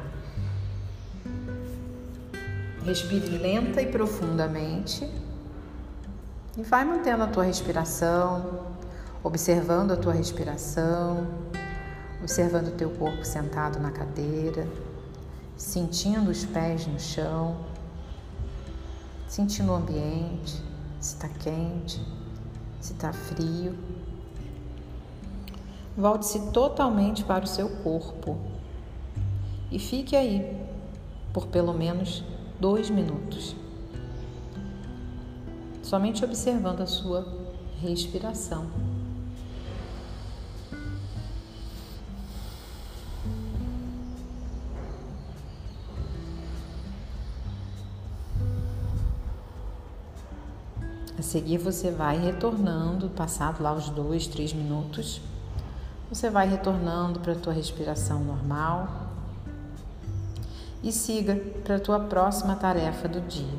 Respire 2.86 3.28
lenta 3.40 3.82
e 3.82 3.88
profundamente 3.88 5.10
e 6.56 6.62
vai 6.62 6.86
mantendo 6.86 7.24
a 7.24 7.28
tua 7.28 7.44
respiração, 7.44 8.60
observando 9.24 9.92
a 9.92 9.98
tua 9.98 10.14
respiração, 10.14 11.28
observando 12.22 12.68
o 12.68 12.72
teu 12.74 12.92
corpo 12.92 13.26
sentado 13.26 13.80
na 13.80 13.90
cadeira, 13.90 14.68
sentindo 15.58 16.30
os 16.30 16.46
pés 16.46 16.86
no 16.86 17.00
chão, 17.00 17.58
sentindo 19.28 19.72
o 19.72 19.76
ambiente, 19.76 20.62
se 21.00 21.16
está 21.16 21.28
quente, 21.28 22.00
se 22.80 22.94
está 22.94 23.12
frio. 23.12 23.76
Volte-se 25.98 26.52
totalmente 26.52 27.24
para 27.24 27.46
o 27.46 27.48
seu 27.48 27.68
corpo 27.78 28.38
e 29.72 29.80
fique 29.80 30.16
aí 30.16 30.56
por 31.34 31.48
pelo 31.48 31.74
menos 31.74 32.24
dois 32.60 32.90
minutos. 32.90 33.56
Somente 35.84 36.24
observando 36.26 36.82
a 36.82 36.88
sua 36.88 37.28
respiração. 37.82 38.66
A 51.18 51.22
seguir, 51.22 51.58
você 51.58 51.92
vai 51.92 52.18
retornando, 52.18 53.10
passado 53.10 53.62
lá 53.62 53.74
os 53.74 53.90
dois, 53.90 54.28
três 54.28 54.54
minutos, 54.54 55.22
você 56.10 56.30
vai 56.30 56.48
retornando 56.48 57.20
para 57.20 57.34
a 57.34 57.36
tua 57.36 57.54
respiração 57.54 58.24
normal 58.24 59.05
e 60.86 60.92
siga 60.92 61.36
para 61.64 61.78
a 61.78 61.80
tua 61.80 62.00
próxima 62.00 62.56
tarefa 62.56 63.08
do 63.08 63.20
dia. 63.20 63.58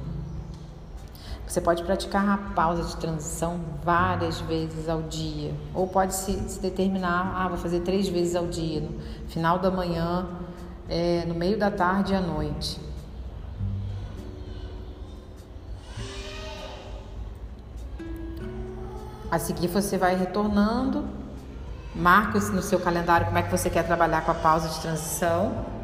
Você 1.44 1.60
pode 1.60 1.82
praticar 1.82 2.28
a 2.28 2.36
pausa 2.54 2.84
de 2.84 2.96
transição 2.96 3.60
várias 3.84 4.40
vezes 4.40 4.88
ao 4.88 5.02
dia, 5.02 5.52
ou 5.74 5.88
pode 5.88 6.14
se, 6.14 6.32
se 6.48 6.60
determinar, 6.60 7.34
ah, 7.36 7.48
vou 7.48 7.58
fazer 7.58 7.80
três 7.80 8.08
vezes 8.08 8.36
ao 8.36 8.46
dia, 8.46 8.80
no 8.80 9.28
final 9.28 9.58
da 9.58 9.70
manhã, 9.72 10.26
é, 10.88 11.24
no 11.26 11.34
meio 11.34 11.58
da 11.58 11.68
tarde 11.68 12.12
e 12.12 12.16
à 12.16 12.20
noite. 12.20 12.80
A 19.30 19.38
seguir 19.40 19.66
você 19.66 19.98
vai 19.98 20.14
retornando, 20.14 21.04
marca 21.92 22.38
no 22.38 22.62
seu 22.62 22.78
calendário 22.78 23.26
como 23.26 23.38
é 23.38 23.42
que 23.42 23.50
você 23.50 23.68
quer 23.68 23.84
trabalhar 23.84 24.24
com 24.24 24.30
a 24.30 24.34
pausa 24.34 24.68
de 24.68 24.80
transição 24.80 25.75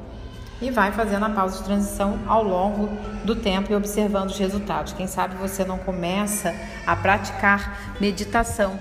e 0.62 0.70
vai 0.70 0.92
fazendo 0.92 1.24
a 1.24 1.30
pausa 1.30 1.58
de 1.58 1.64
transição 1.64 2.20
ao 2.26 2.44
longo 2.44 2.88
do 3.24 3.34
tempo 3.34 3.72
e 3.72 3.74
observando 3.74 4.30
os 4.30 4.38
resultados. 4.38 4.92
Quem 4.92 5.08
sabe 5.08 5.34
você 5.34 5.64
não 5.64 5.76
começa 5.76 6.54
a 6.86 6.94
praticar 6.94 7.96
meditação 8.00 8.78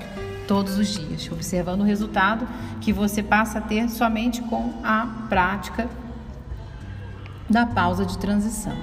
todos 0.48 0.78
os 0.78 0.88
dias, 0.88 1.28
observando 1.32 1.82
o 1.82 1.84
resultado 1.84 2.48
que 2.80 2.94
você 2.94 3.24
passa 3.24 3.58
a 3.58 3.62
ter 3.62 3.90
somente 3.90 4.42
com 4.44 4.74
a 4.84 5.08
prática 5.28 5.90
da 7.50 7.66
pausa 7.66 8.06
de 8.06 8.18
transição. 8.18 8.76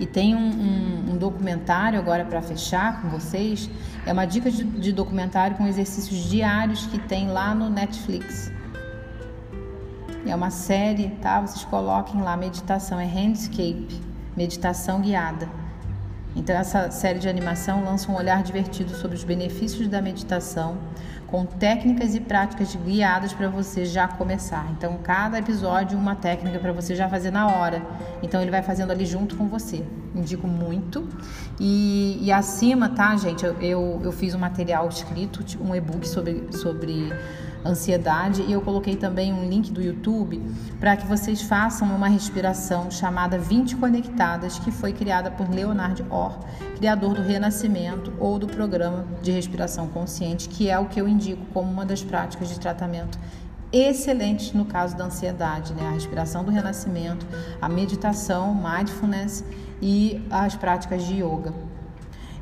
E 0.00 0.06
tem 0.06 0.34
um, 0.34 0.38
um, 0.38 1.12
um 1.12 1.16
documentário 1.18 1.98
agora 1.98 2.24
para 2.24 2.40
fechar 2.40 3.02
com 3.02 3.10
vocês. 3.10 3.68
É 4.06 4.12
uma 4.12 4.24
dica 4.24 4.50
de, 4.50 4.64
de 4.64 4.90
documentário 4.90 5.56
com 5.56 5.66
exercícios 5.66 6.28
diários 6.30 6.86
que 6.86 6.98
tem 6.98 7.28
lá 7.28 7.54
no 7.54 7.68
Netflix. 7.68 8.50
É 10.26 10.34
uma 10.34 10.50
série, 10.50 11.08
tá? 11.20 11.40
Vocês 11.40 11.64
coloquem 11.64 12.22
lá 12.22 12.36
meditação, 12.36 12.98
é 13.00 13.04
Handscape, 13.04 14.00
meditação 14.36 15.00
guiada. 15.00 15.48
Então 16.34 16.56
essa 16.56 16.90
série 16.90 17.18
de 17.18 17.28
animação 17.28 17.84
lança 17.84 18.10
um 18.10 18.16
olhar 18.16 18.42
divertido 18.42 18.94
sobre 18.94 19.16
os 19.16 19.24
benefícios 19.24 19.88
da 19.88 20.00
meditação, 20.00 20.78
com 21.26 21.46
técnicas 21.46 22.14
e 22.14 22.20
práticas 22.20 22.76
guiadas 22.76 23.32
para 23.32 23.48
você 23.48 23.86
já 23.86 24.06
começar. 24.06 24.66
Então, 24.72 24.98
cada 25.02 25.38
episódio 25.38 25.98
uma 25.98 26.14
técnica 26.14 26.58
para 26.58 26.72
você 26.72 26.94
já 26.94 27.08
fazer 27.08 27.30
na 27.30 27.48
hora. 27.48 27.82
Então, 28.22 28.42
ele 28.42 28.50
vai 28.50 28.62
fazendo 28.62 28.90
ali 28.90 29.06
junto 29.06 29.34
com 29.34 29.48
você. 29.48 29.82
Indico 30.14 30.46
muito. 30.46 31.08
E, 31.58 32.18
e 32.20 32.30
acima, 32.30 32.90
tá, 32.90 33.16
gente? 33.16 33.46
Eu, 33.46 33.58
eu, 33.62 34.00
eu 34.04 34.12
fiz 34.12 34.34
um 34.34 34.38
material 34.38 34.86
escrito, 34.90 35.42
um 35.58 35.74
e-book 35.74 36.06
sobre, 36.06 36.48
sobre 36.52 37.10
ansiedade 37.64 38.42
e 38.42 38.52
eu 38.52 38.60
coloquei 38.60 38.96
também 38.96 39.32
um 39.32 39.48
link 39.48 39.70
do 39.72 39.80
YouTube 39.80 40.42
para 40.80 40.96
que 40.96 41.06
vocês 41.06 41.42
façam 41.42 41.94
uma 41.94 42.08
respiração 42.08 42.90
chamada 42.90 43.38
20 43.38 43.76
Conectadas, 43.76 44.58
que 44.58 44.70
foi 44.70 44.92
criada 44.92 45.30
por 45.30 45.48
Leonard 45.48 46.04
Orr, 46.10 46.38
criador 46.76 47.14
do 47.14 47.22
Renascimento 47.22 48.12
ou 48.18 48.38
do 48.38 48.46
programa 48.46 49.04
de 49.22 49.30
respiração 49.30 49.88
consciente, 49.88 50.48
que 50.48 50.68
é 50.68 50.78
o 50.78 50.86
que 50.86 51.00
eu 51.00 51.08
indico 51.08 51.44
como 51.52 51.70
uma 51.70 51.84
das 51.84 52.02
práticas 52.02 52.48
de 52.48 52.58
tratamento 52.58 53.18
excelentes 53.72 54.52
no 54.52 54.66
caso 54.66 54.94
da 54.96 55.06
ansiedade, 55.06 55.72
né? 55.72 55.88
A 55.88 55.92
respiração 55.92 56.44
do 56.44 56.50
renascimento, 56.50 57.26
a 57.60 57.68
meditação, 57.68 58.54
mindfulness 58.54 59.42
e 59.80 60.22
as 60.30 60.54
práticas 60.54 61.04
de 61.04 61.14
yoga. 61.14 61.54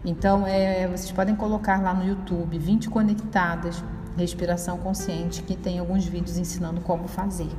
Então, 0.04 0.46
é, 0.46 0.88
vocês 0.88 1.12
podem 1.12 1.36
colocar 1.36 1.80
lá 1.80 1.94
no 1.94 2.04
YouTube 2.04 2.58
20 2.58 2.88
conectadas 2.88 3.82
respiração 4.20 4.78
consciente, 4.78 5.42
que 5.42 5.56
tem 5.56 5.78
alguns 5.78 6.04
vídeos 6.04 6.38
ensinando 6.38 6.80
como 6.82 7.08
fazer. 7.08 7.50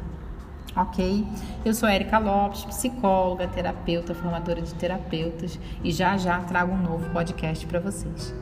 Ok? 0.75 1.27
Eu 1.65 1.73
sou 1.73 1.89
Erika 1.89 2.17
Lopes, 2.17 2.63
psicóloga, 2.63 3.47
terapeuta, 3.47 4.15
formadora 4.15 4.61
de 4.61 4.73
terapeutas 4.75 5.59
e 5.83 5.91
já 5.91 6.15
já 6.17 6.39
trago 6.39 6.71
um 6.71 6.81
novo 6.81 7.09
podcast 7.09 7.65
para 7.65 7.79
vocês. 7.79 8.33